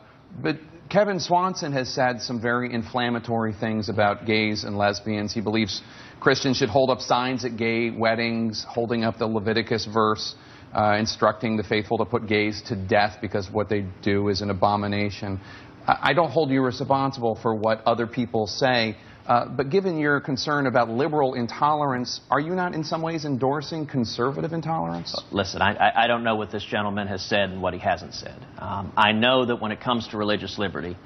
[0.43, 0.59] but
[0.97, 5.31] Kevin Swanson has said some very inflammatory things about gays and lesbians.
[5.31, 5.83] He believes
[6.21, 10.35] Christians should hold up signs at gay weddings, holding up the Leviticus verse,
[10.75, 14.49] uh, instructing the faithful to put gays to death because what they do is an
[14.49, 15.39] abomination.
[15.87, 18.97] I don't hold you responsible for what other people say.
[19.27, 23.87] Uh, but given your concern about liberal intolerance, are you not in some ways endorsing
[23.87, 25.21] conservative intolerance?
[25.33, 28.39] Listen, I, I don't know what this gentleman has said and what he hasn't said.
[28.59, 30.97] Um, I know that when it comes to religious liberty.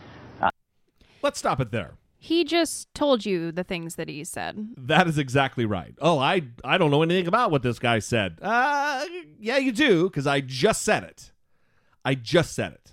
[0.41, 0.51] Uh,
[1.23, 1.93] Let's stop it there.
[2.19, 4.75] He just told you the things that he said.
[4.77, 5.95] That is exactly right.
[6.03, 8.39] Oh, I I don't know anything about what this guy said.
[8.43, 9.07] Uh,
[9.39, 11.33] yeah, you do, because I just said it.
[12.05, 12.93] I just said it.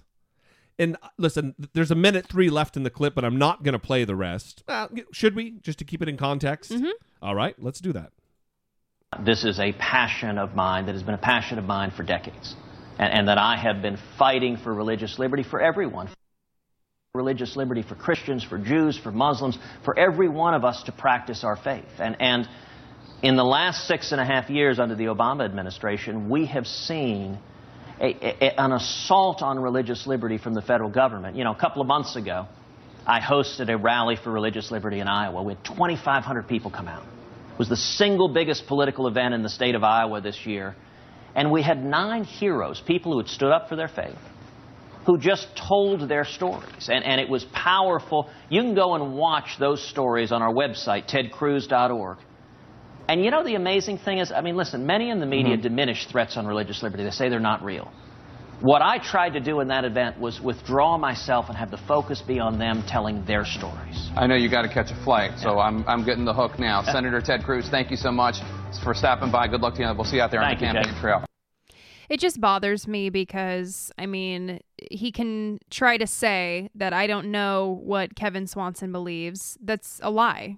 [0.80, 3.80] And listen, there's a minute three left in the clip, but I'm not going to
[3.80, 4.64] play the rest.
[4.68, 6.72] Uh, should we, just to keep it in context?
[6.72, 6.90] Mm-hmm.
[7.22, 8.12] All right, let's do that.
[9.26, 12.56] This is a passion of mine that has been a passion of mine for decades,
[13.00, 16.10] and, and that I have been fighting for religious liberty for everyone.
[17.16, 21.44] Religious liberty for Christians, for Jews, for Muslims, for every one of us to practice
[21.44, 21.90] our faith.
[21.98, 22.48] And, and
[23.24, 27.40] in the last six and a half years under the Obama administration, we have seen
[28.00, 31.36] a, a, an assault on religious liberty from the federal government.
[31.36, 32.48] You know, a couple of months ago,
[33.06, 35.42] I hosted a rally for religious liberty in Iowa.
[35.42, 37.04] We had 2,500 people come out.
[37.04, 40.76] It was the single biggest political event in the state of Iowa this year.
[41.34, 44.18] And we had nine heroes, people who had stood up for their faith,
[45.06, 46.90] who just told their stories.
[46.90, 48.30] And, and it was powerful.
[48.50, 52.18] You can go and watch those stories on our website, tedcruz.org.
[53.10, 55.62] And you know the amazing thing is, I mean, listen, many in the media mm-hmm.
[55.62, 57.04] diminish threats on religious liberty.
[57.04, 57.90] They say they're not real.
[58.62, 62.22] What I tried to do in that event was withdraw myself and have the focus
[62.22, 64.10] be on them telling their stories.
[64.16, 66.82] I know you got to catch a flight, so I'm, I'm getting the hook now.
[66.82, 68.38] Senator Ted Cruz, thank you so much
[68.84, 69.48] for stopping by.
[69.48, 69.94] Good luck to you.
[69.96, 71.02] We'll see you out there thank on the you, campaign Jay.
[71.02, 71.26] trail.
[72.10, 77.32] It just bothers me because, I mean, he can try to say that I don't
[77.32, 79.58] know what Kevin Swanson believes.
[79.62, 80.58] That's a lie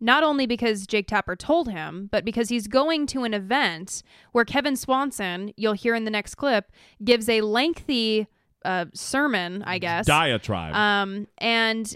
[0.00, 4.44] not only because Jake Tapper told him, but because he's going to an event where
[4.44, 6.72] Kevin Swanson, you'll hear in the next clip,
[7.04, 8.26] gives a lengthy
[8.64, 10.06] uh, sermon, I guess.
[10.06, 10.74] Diatribe.
[10.74, 11.94] Um, and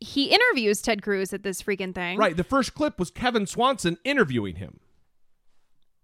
[0.00, 2.18] he interviews Ted Cruz at this freaking thing.
[2.18, 2.36] Right.
[2.36, 4.80] The first clip was Kevin Swanson interviewing him.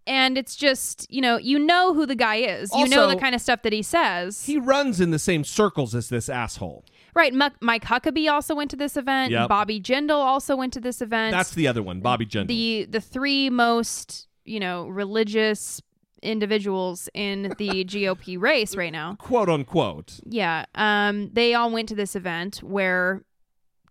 [0.07, 2.71] and it's just you know you know who the guy is.
[2.75, 4.45] you know the kind of stuff that he says.
[4.45, 6.85] He runs in the same circles as this asshole.
[7.15, 7.33] Right.
[7.33, 9.33] Muck- Mike Huckabee also went to this event.
[9.33, 9.49] Yep.
[9.49, 11.33] Bobby Jindal also went to this event.
[11.33, 12.49] That's the other one, Bobby Jindal.
[12.49, 15.81] the the three most you know religious
[16.23, 19.17] individuals in the GOP race right now.
[19.17, 20.21] quote unquote.
[20.25, 23.23] Yeah, um, they all went to this event where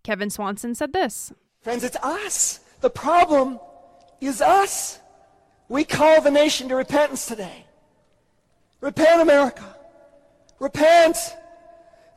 [0.04, 1.32] Kevin Swanson said this.
[1.62, 2.60] Friends, it's us.
[2.82, 3.60] The problem
[4.20, 5.00] is us.
[5.70, 7.66] We call the nation to repentance today.
[8.82, 9.64] Repent, America.
[10.60, 11.16] Repent.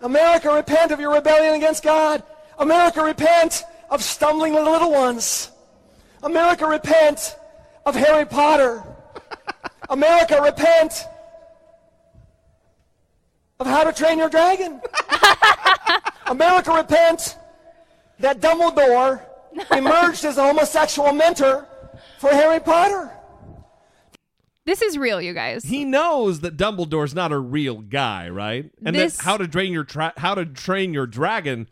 [0.00, 2.22] America, repent of your rebellion against God.
[2.58, 5.50] America, repent of stumbling the little ones.
[6.22, 7.36] America, repent
[7.84, 8.82] of Harry Potter.
[9.88, 11.04] America, repent
[13.58, 14.80] of How to Train Your Dragon.
[16.26, 17.36] America, repent
[18.18, 19.22] that Dumbledore
[19.70, 21.66] emerged as a homosexual mentor
[22.18, 23.10] for Harry Potter.
[24.66, 25.64] This is real, you guys.
[25.64, 28.70] He knows that Dumbledore's not a real guy, right?
[28.84, 31.68] And This- that how to train your tra- how to train your dragon,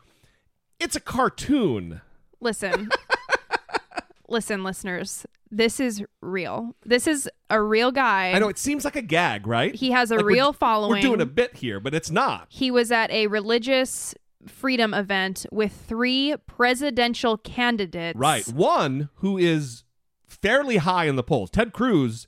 [0.80, 2.00] it's a cartoon.
[2.40, 2.88] Listen.
[4.28, 5.26] Listen, listeners.
[5.50, 6.74] This is real.
[6.84, 8.32] This is a real guy.
[8.32, 9.74] I know it seems like a gag, right?
[9.74, 10.92] He has a Like we're- real following.
[10.92, 12.46] We're doing a bit here, but it's not.
[12.48, 14.14] He was at a religious
[14.46, 18.18] freedom event with three presidential candidates.
[18.18, 18.46] Right.
[18.48, 19.84] One who is
[20.26, 21.50] fairly high in the polls.
[21.50, 22.26] Ted Cruz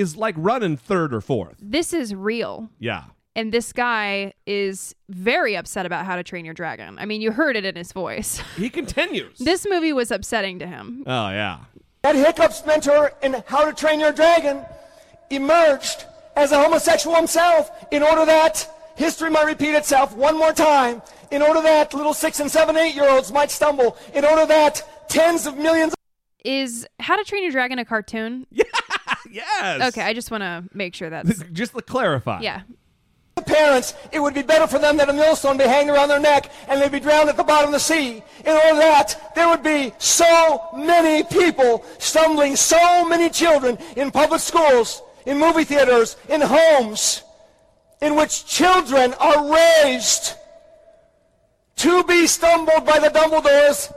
[0.00, 1.56] is like running third or fourth.
[1.60, 2.70] This is real.
[2.78, 3.04] Yeah.
[3.36, 6.98] And this guy is very upset about how to train your dragon.
[6.98, 8.40] I mean, you heard it in his voice.
[8.56, 9.38] He continues.
[9.38, 11.04] this movie was upsetting to him.
[11.06, 11.60] Oh yeah.
[12.02, 14.64] That Hiccup's mentor in How to Train Your Dragon
[15.30, 21.02] emerged as a homosexual himself in order that history might repeat itself one more time,
[21.30, 25.08] in order that little six and seven, eight year olds might stumble, in order that
[25.08, 25.94] tens of millions
[26.44, 28.46] Is How to Train Your Dragon a cartoon?
[29.30, 29.88] Yes.
[29.94, 31.42] Okay, I just want to make sure that's.
[31.52, 32.40] Just to clarify.
[32.40, 32.62] Yeah.
[33.36, 36.20] of parents, it would be better for them that a millstone be hanged around their
[36.20, 38.22] neck and they'd be drowned at the bottom of the sea.
[38.44, 44.40] In order that there would be so many people stumbling, so many children in public
[44.40, 47.22] schools, in movie theaters, in homes,
[48.02, 50.34] in which children are raised
[51.76, 53.92] to be stumbled by the Dumbledores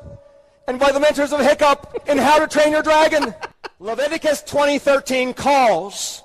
[0.68, 3.34] and by the mentors of Hiccup in How to Train Your Dragon.
[3.84, 6.24] Leviticus 2013 calls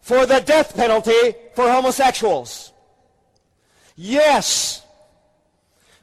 [0.00, 2.72] for the death penalty for homosexuals.
[3.96, 4.82] Yes.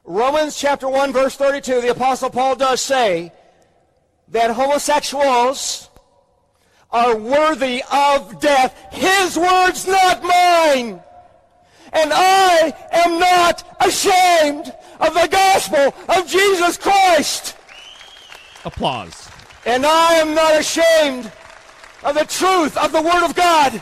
[0.03, 3.33] Romans chapter 1 verse 32, the apostle Paul does say
[4.27, 5.89] that homosexuals
[6.91, 8.77] are worthy of death.
[8.91, 11.01] His words, not mine.
[11.91, 17.57] And I am not ashamed of the gospel of Jesus Christ.
[18.63, 19.22] Applause.
[19.65, 21.31] And I am not ashamed
[22.03, 23.81] of the truth of the Word of God.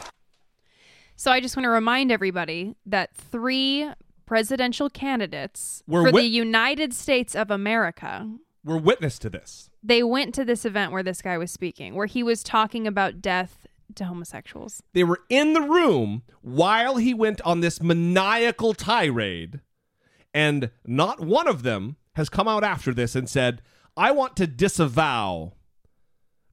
[1.15, 3.89] So I just want to remind everybody that three
[4.25, 8.29] presidential candidates Were for wi- the United States of America
[8.63, 9.69] We're witness to this.
[9.83, 13.21] they went to this event where this guy was speaking, where he was talking about
[13.21, 14.81] death to homosexuals.
[14.93, 19.59] They were in the room while he went on this maniacal tirade,
[20.33, 23.61] and not one of them has come out after this and said,
[23.97, 25.53] I want to disavow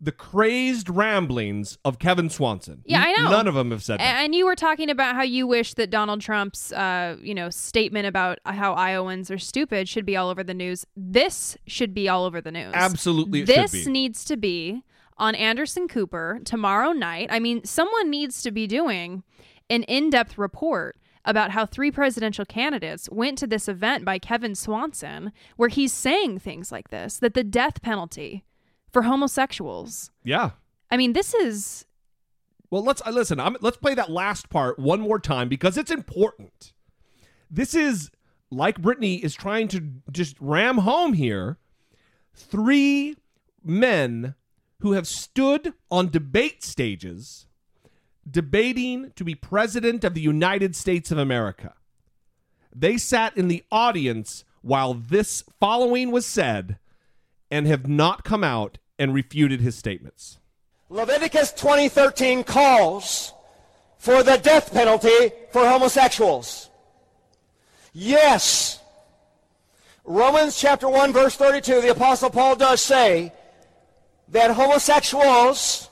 [0.00, 2.82] the crazed ramblings of Kevin Swanson.
[2.84, 3.30] Yeah, I know.
[3.30, 4.22] None of them have said that.
[4.22, 8.06] And you were talking about how you wish that Donald Trump's, uh, you know, statement
[8.06, 10.86] about how Iowans are stupid should be all over the news.
[10.96, 12.72] This should be all over the news.
[12.74, 14.82] Absolutely, this needs to be
[15.16, 17.28] on Anderson Cooper tomorrow night.
[17.30, 19.24] I mean, someone needs to be doing
[19.68, 25.32] an in-depth report about how three presidential candidates went to this event by Kevin Swanson
[25.56, 28.44] where he's saying things like this that the death penalty
[28.92, 30.10] for homosexuals.
[30.24, 30.50] yeah.
[30.90, 31.84] I mean, this is
[32.70, 33.38] Well, let's uh, listen.
[33.38, 36.72] I'm, let's play that last part one more time because it's important.
[37.50, 38.10] This is
[38.50, 41.58] like Brittany is trying to just ram home here.
[42.34, 43.16] Three
[43.62, 44.34] men
[44.80, 47.46] who have stood on debate stages
[48.30, 51.74] debating to be president of the United States of America.
[52.74, 56.78] They sat in the audience while this following was said
[57.50, 60.38] and have not come out and refuted his statements.
[60.90, 63.32] Leviticus 2013 calls
[63.98, 66.70] for the death penalty for homosexuals.
[67.92, 68.80] Yes.
[70.04, 73.32] Romans chapter 1 verse 32, the apostle Paul does say
[74.28, 75.88] that homosexuals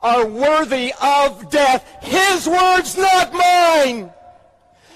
[0.00, 1.84] are worthy of death.
[2.02, 4.12] His words, not mine.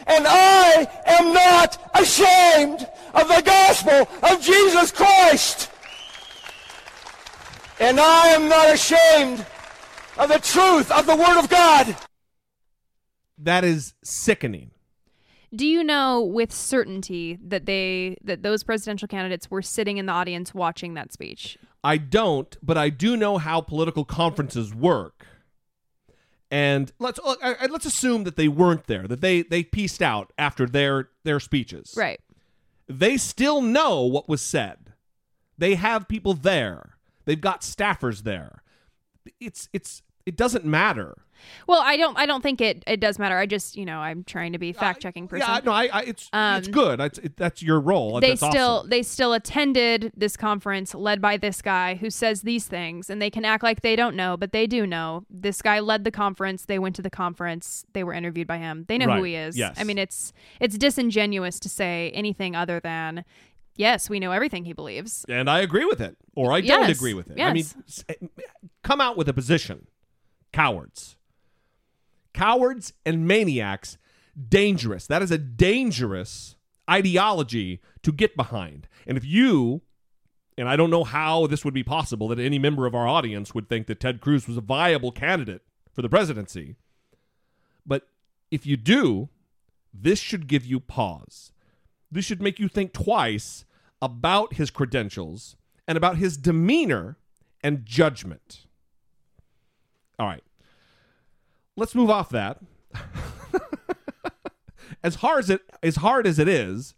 [0.07, 5.71] And I am not ashamed of the gospel of Jesus Christ.
[7.81, 9.45] And I am not ashamed
[10.19, 11.97] of the truth of the Word of God.
[13.39, 14.71] That is sickening.
[15.55, 20.13] Do you know with certainty that they that those presidential candidates were sitting in the
[20.13, 21.59] audience watching that speech?
[21.85, 25.27] I don't, but I do know how political conferences work.
[26.53, 30.35] And let's uh, uh, let's assume that they weren't there, that they they pieced out
[30.37, 31.95] after their their speeches.
[31.97, 32.21] Right.
[32.87, 34.93] They still know what was said.
[35.57, 36.99] They have people there.
[37.25, 38.63] They've got staffers there.
[39.41, 41.23] It's it's it doesn't matter.
[41.67, 42.17] Well, I don't.
[42.19, 42.83] I don't think it.
[42.87, 43.37] It does matter.
[43.39, 45.47] I just, you know, I'm trying to be fact checking person.
[45.49, 47.01] Yeah, no, I, I it's Um, it's good.
[47.01, 48.21] It's, it, that's your role.
[48.21, 48.91] they That's still awesome.
[48.91, 53.31] they still attended this conference led by this guy who says these things and they
[53.31, 56.65] can act like they don't know but they do know this guy led the conference
[56.67, 59.57] they went to the conference they were interviewed by him they know who he is
[59.57, 59.77] Yes.
[59.79, 63.25] i mean it's it's disingenuous to say anything other than
[63.77, 67.15] yes we know everything he believes and I agree with it, or I don't agree
[67.15, 67.41] with it.
[67.41, 67.65] I mean,
[68.83, 69.87] come out with a position.
[70.53, 71.17] Cowards.
[72.35, 73.99] Cowards and maniacs,
[74.49, 75.07] dangerous.
[75.07, 76.57] That is a dangerous
[76.89, 78.89] ideology to get behind.
[79.07, 79.83] And if you,
[80.57, 83.55] and I don't know how this would be possible that any member of our audience
[83.55, 85.63] would think that Ted Cruz was a viable candidate
[85.93, 86.77] for the presidency,
[87.87, 88.09] but
[88.51, 89.29] if you do,
[89.93, 91.53] this should give you pause.
[92.11, 93.65] This should make you think twice
[94.01, 95.57] about his credentials
[95.87, 97.17] and about his demeanor
[97.63, 98.67] and judgment.
[100.19, 100.43] All right.
[101.77, 102.59] Let's move off that.
[105.03, 106.95] as hard as it as hard as it is,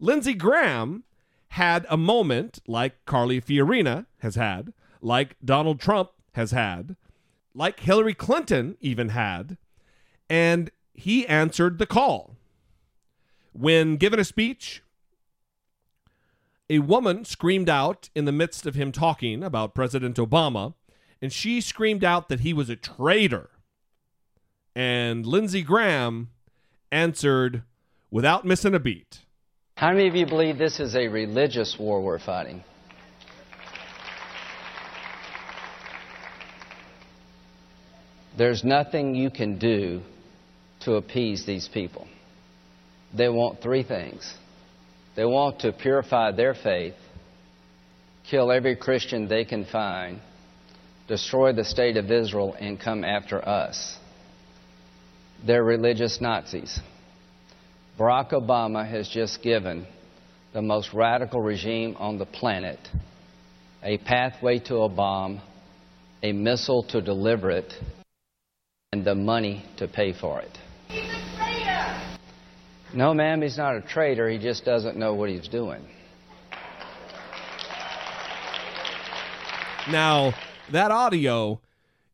[0.00, 1.04] Lindsey Graham
[1.50, 6.96] had a moment like Carly Fiorina has had, like Donald Trump has had,
[7.54, 9.58] like Hillary Clinton even had,
[10.28, 12.36] and he answered the call.
[13.52, 14.82] When given a speech,
[16.70, 20.72] a woman screamed out in the midst of him talking about President Obama,
[21.20, 23.50] and she screamed out that he was a traitor.
[24.74, 26.30] And Lindsey Graham
[26.90, 27.62] answered
[28.10, 29.18] without missing a beat.
[29.76, 32.62] How many of you believe this is a religious war we're fighting?
[38.36, 40.00] There's nothing you can do
[40.80, 42.06] to appease these people.
[43.14, 44.34] They want three things.
[45.16, 46.94] They want to purify their faith,
[48.24, 50.20] kill every Christian they can find,
[51.08, 53.98] destroy the state of Israel, and come after us.
[55.44, 56.80] They're religious Nazis.
[57.98, 59.86] Barack Obama has just given
[60.52, 62.78] the most radical regime on the planet
[63.82, 65.40] a pathway to a bomb,
[66.22, 67.72] a missile to deliver it,
[68.92, 70.58] and the money to pay for it.
[72.94, 74.28] No, ma'am, he's not a traitor.
[74.28, 75.82] He just doesn't know what he's doing.
[79.90, 80.34] Now,
[80.70, 81.60] that audio,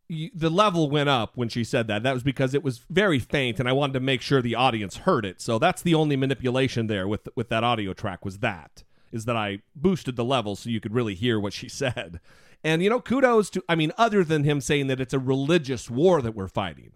[0.09, 2.03] the level went up when she said that.
[2.03, 4.99] That was because it was very faint, and I wanted to make sure the audience
[4.99, 5.41] heard it.
[5.41, 9.37] So that's the only manipulation there with with that audio track was that is that
[9.37, 12.21] I boosted the level so you could really hear what she said.
[12.65, 15.91] And you know, kudos to I mean, other than him saying that it's a religious
[15.91, 16.93] war that we're fighting,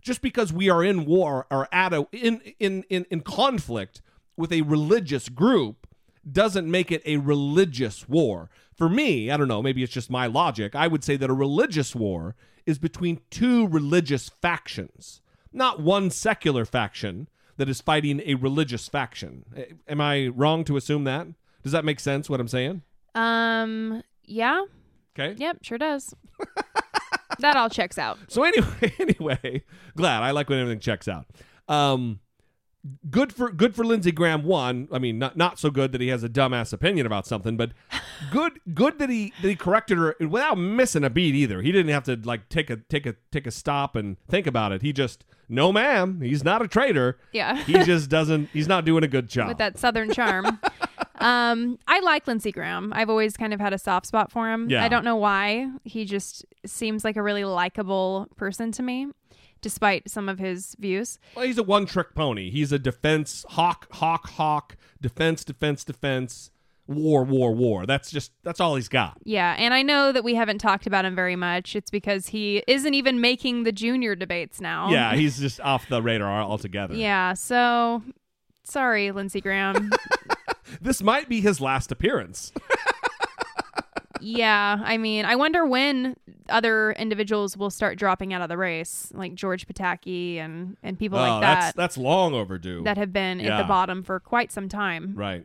[0.00, 4.00] just because we are in war or at a in in in, in conflict
[4.36, 5.86] with a religious group
[6.30, 8.50] doesn't make it a religious war.
[8.76, 10.74] For me, I don't know, maybe it's just my logic.
[10.74, 12.34] I would say that a religious war
[12.66, 15.20] is between two religious factions,
[15.52, 19.44] not one secular faction that is fighting a religious faction.
[19.86, 21.28] Am I wrong to assume that?
[21.62, 22.82] Does that make sense what I'm saying?
[23.14, 24.64] um yeah
[25.16, 25.36] Okay.
[25.38, 26.12] yep sure does
[27.38, 29.62] that all checks out So anyway, anyway,
[29.96, 31.26] glad I like when everything checks out.
[31.68, 32.18] Um,
[33.10, 34.44] good for good for Lindsey Graham.
[34.44, 37.56] One, I mean, not not so good that he has a dumbass opinion about something,
[37.56, 37.72] but
[38.30, 41.62] good good that he that he corrected her without missing a beat either.
[41.62, 44.72] He didn't have to like take a take a take a stop and think about
[44.72, 44.82] it.
[44.82, 47.18] He just no, ma'am, he's not a traitor.
[47.32, 47.62] Yeah.
[47.64, 48.48] he just doesn't.
[48.52, 49.48] He's not doing a good job.
[49.48, 50.46] with that southern charm.
[51.16, 52.92] um, I like Lindsey Graham.
[52.94, 54.70] I've always kind of had a soft spot for him.
[54.70, 54.84] Yeah.
[54.84, 55.70] I don't know why.
[55.84, 59.08] He just seems like a really likable person to me,
[59.64, 61.18] despite some of his views.
[61.34, 62.50] Well, he's a one trick pony.
[62.50, 66.50] He's a defense hawk, hawk, hawk, defense, defense, defense,
[66.86, 67.86] war, war, war.
[67.86, 69.16] That's just that's all he's got.
[69.24, 71.74] Yeah, and I know that we haven't talked about him very much.
[71.74, 74.90] It's because he isn't even making the junior debates now.
[74.90, 76.94] Yeah, he's just off the radar altogether.
[76.94, 78.02] yeah, so
[78.64, 79.90] sorry, Lindsey Graham.
[80.80, 82.52] This might be his last appearance.
[84.20, 86.16] yeah, I mean, I wonder when
[86.48, 91.18] other individuals will start dropping out of the race, like George Pataki and and people
[91.18, 91.60] oh, like that.
[91.60, 92.82] that's that's long overdue.
[92.84, 95.14] that have been at the bottom for quite some time.
[95.14, 95.44] Right.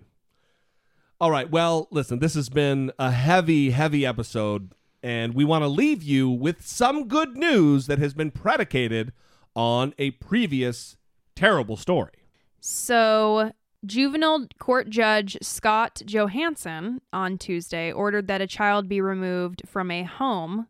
[1.22, 1.50] All right.
[1.50, 4.74] Well, listen, this has been a heavy, heavy episode.
[5.02, 9.14] And we want to leave you with some good news that has been predicated
[9.56, 10.98] on a previous
[11.36, 12.12] terrible story.
[12.60, 13.54] So,
[13.86, 20.04] juvenile court judge Scott Johansen on Tuesday ordered that a child be removed from a
[20.04, 20.68] home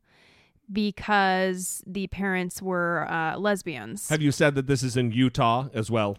[0.71, 4.09] because the parents were uh, lesbians.
[4.09, 6.17] Have you said that this is in Utah as well?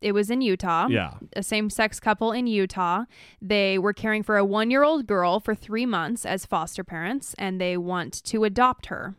[0.00, 0.86] It was in Utah.
[0.88, 1.14] Yeah.
[1.34, 3.04] A same sex couple in Utah.
[3.40, 7.34] They were caring for a one year old girl for three months as foster parents,
[7.38, 9.16] and they want to adopt her.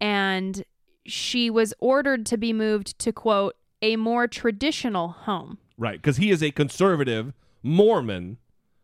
[0.00, 0.64] And
[1.06, 5.58] she was ordered to be moved to, quote, a more traditional home.
[5.78, 7.32] Right, because he is a conservative
[7.62, 8.36] Mormon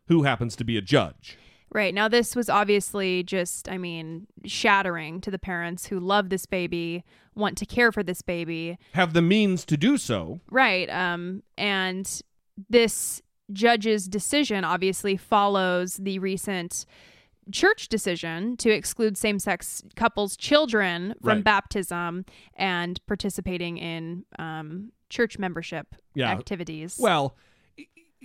[0.07, 1.37] who happens to be a judge.
[1.71, 1.93] Right.
[1.93, 7.03] Now, this was obviously just, I mean, shattering to the parents who love this baby,
[7.35, 8.79] want to care for this baby.
[8.93, 10.41] Have the means to do so.
[10.49, 10.89] Right.
[10.89, 12.23] Um, and
[12.69, 13.23] this
[13.53, 16.87] judge's decision obviously follows the recent
[17.51, 21.45] church decision to exclude same sex couples' children from Right.
[21.45, 26.31] baptism and participating in um, church membership Yeah.
[26.33, 26.99] activities.
[26.99, 27.37] Well,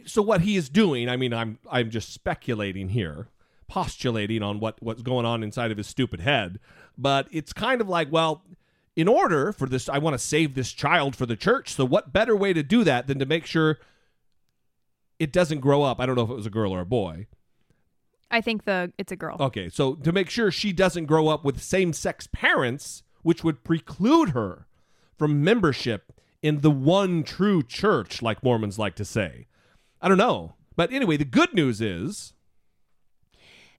[0.06, 3.28] so what he is doing, I mean, I'm I'm just speculating here,
[3.68, 6.60] postulating on what what's going on inside of his stupid head,
[6.98, 8.44] but it's kind of like, well,
[8.96, 12.12] in order for this I want to save this child for the church, so what
[12.12, 13.78] better way to do that than to make sure
[15.20, 16.00] it doesn't grow up.
[16.00, 17.28] I don't know if it was a girl or a boy.
[18.32, 19.38] I think the it's a girl.
[19.40, 23.64] Okay, so to make sure she doesn't grow up with same sex parents, which would
[23.64, 24.66] preclude her
[25.18, 29.48] from membership in the one true church, like Mormons like to say.
[30.02, 30.56] I don't know.
[30.76, 32.34] But anyway, the good news is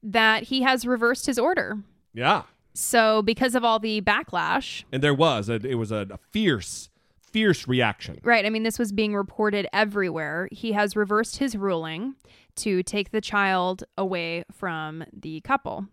[0.02, 1.78] That he has reversed his order.
[2.14, 2.42] yeah.
[2.72, 6.88] So, because of all the backlash, And there was, a, it was a, a fierce,
[7.20, 8.20] fierce reaction.
[8.22, 8.46] right?
[8.46, 10.48] I mean, this was being reported everywhere.
[10.52, 12.14] He has reversed his ruling
[12.56, 15.86] to take the child away from the couple,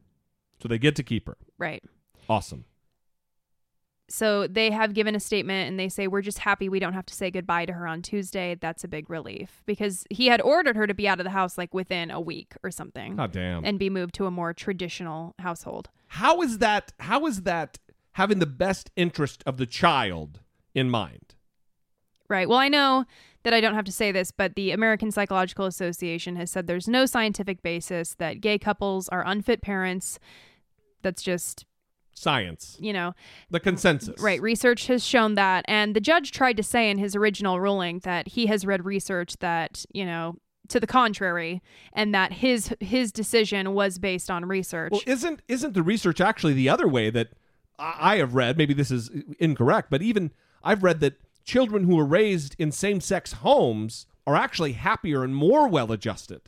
[0.61, 1.37] So they get to keep her.
[1.57, 1.83] right?
[2.29, 2.65] Awesome.
[4.09, 7.05] So, they have given a statement and they say, We're just happy we don't have
[7.07, 8.55] to say goodbye to her on Tuesday.
[8.59, 11.57] That's a big relief because he had ordered her to be out of the house
[11.57, 13.15] like within a week or something.
[13.15, 13.65] God damn.
[13.65, 15.89] And be moved to a more traditional household.
[16.07, 17.79] How is that how is that
[18.13, 20.39] having the best interest of the child
[20.73, 21.35] in mind?
[22.29, 22.49] Right.
[22.49, 23.05] Well, I know
[23.43, 26.87] that I don't have to say this, but the American Psychological Association has said there's
[26.87, 30.19] no scientific basis that gay couples are unfit parents.
[31.01, 31.65] That's just,
[32.17, 32.77] Science.
[32.79, 33.13] you know,
[33.51, 34.19] The consensus.
[34.21, 34.41] right.
[34.41, 35.63] Research has shown that.
[35.67, 39.37] And the judge tried to say in his original ruling that he has read research
[39.39, 40.35] that, you know,
[40.69, 41.61] to the contrary
[41.93, 44.91] and that his his decision was based on research.
[44.91, 47.29] Well, isn't isn't the research actually the other way that
[47.79, 48.57] I I have read?
[48.57, 50.31] Maybe this is incorrect, but even
[50.63, 55.69] I've read that children who are raised in same-sex homes are actually happier and more
[55.69, 56.41] well-adjusted.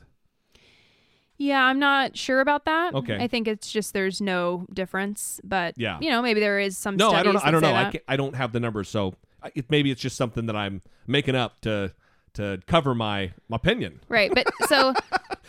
[1.40, 2.94] Yeah, I'm not sure about that.
[2.94, 3.16] Okay.
[3.18, 5.98] I think it's just there's no difference, but Yeah.
[6.00, 7.32] you know, maybe there is some No, I don't.
[7.38, 7.74] studies I don't know.
[7.74, 9.14] I, I don't have the numbers, so
[9.54, 11.92] it, maybe it's just something that I'm making up to
[12.34, 14.00] to cover my, my opinion.
[14.08, 14.94] Right, but so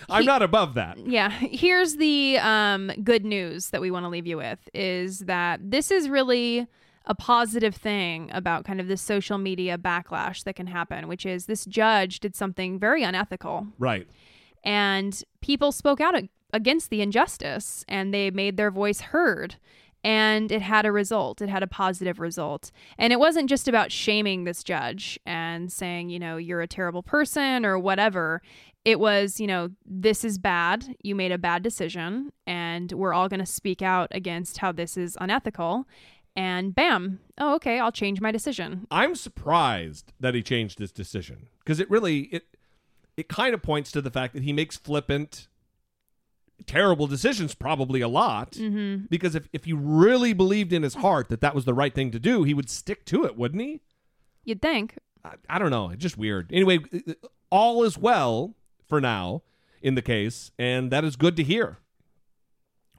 [0.10, 0.98] I'm not above that.
[1.06, 5.60] yeah, here's the um, good news that we want to leave you with is that
[5.62, 6.68] this is really
[7.06, 11.48] a positive thing about kind of this social media backlash that can happen, which is
[11.48, 14.08] this judge did something very unethical Right.
[14.64, 16.16] And people spoke out
[16.54, 19.56] against the injustice and they made their voice heard
[20.04, 21.42] and it had a result.
[21.42, 22.72] It had a positive result.
[22.98, 27.04] And it wasn't just about shaming this judge and saying you know you're a terrible
[27.04, 28.42] person or whatever.
[28.84, 30.96] It was you know this is bad.
[31.04, 34.98] You made a bad decision and we're all going to speak out against how this
[34.98, 35.88] is unethical.
[36.36, 38.88] And bam oh okay i'll change my decision.
[38.90, 42.46] I'm surprised that he changed his decision because it really it
[43.22, 45.48] it kind of points to the fact that he makes flippant
[46.68, 48.52] terrible decisions probably a lot.
[48.54, 49.10] Mhm.
[49.10, 52.12] because if, if he really believed in his heart that that was the right thing
[52.12, 53.82] to do he would stick to it wouldn't he?
[54.44, 54.98] You'd think.
[55.24, 55.90] I, I don't know.
[55.90, 56.52] It's just weird.
[56.54, 56.80] Anyway
[57.50, 58.56] all is well
[58.88, 59.42] for now
[59.82, 61.78] in the case and that is good to hear.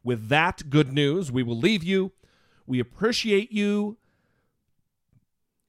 [0.05, 2.12] With that good news we will leave you.
[2.66, 3.97] We appreciate you.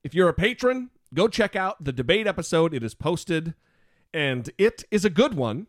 [0.04, 2.74] If you're a patron, go check out the debate episode.
[2.74, 3.54] It is posted,
[4.14, 5.68] and it is a good one.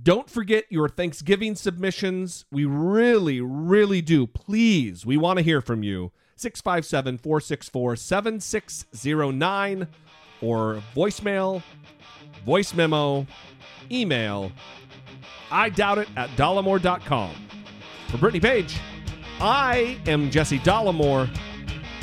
[0.00, 2.44] Don't forget your Thanksgiving submissions.
[2.50, 4.26] We really, really do.
[4.26, 6.12] Please, we want to hear from you.
[6.36, 9.88] 657 464 7609
[10.40, 11.62] or voicemail,
[12.44, 13.26] voice memo,
[13.90, 14.50] email.
[15.50, 17.34] I doubt it at dollemore.com.
[18.08, 18.76] For Brittany Page,
[19.40, 21.28] I am Jesse Dollemore,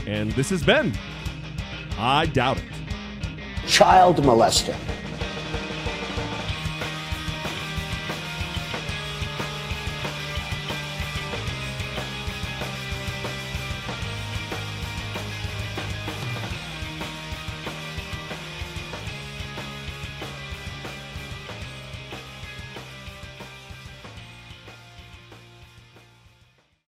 [0.07, 0.93] and this has been
[1.97, 2.63] I Doubt It.
[3.67, 4.75] Child molester.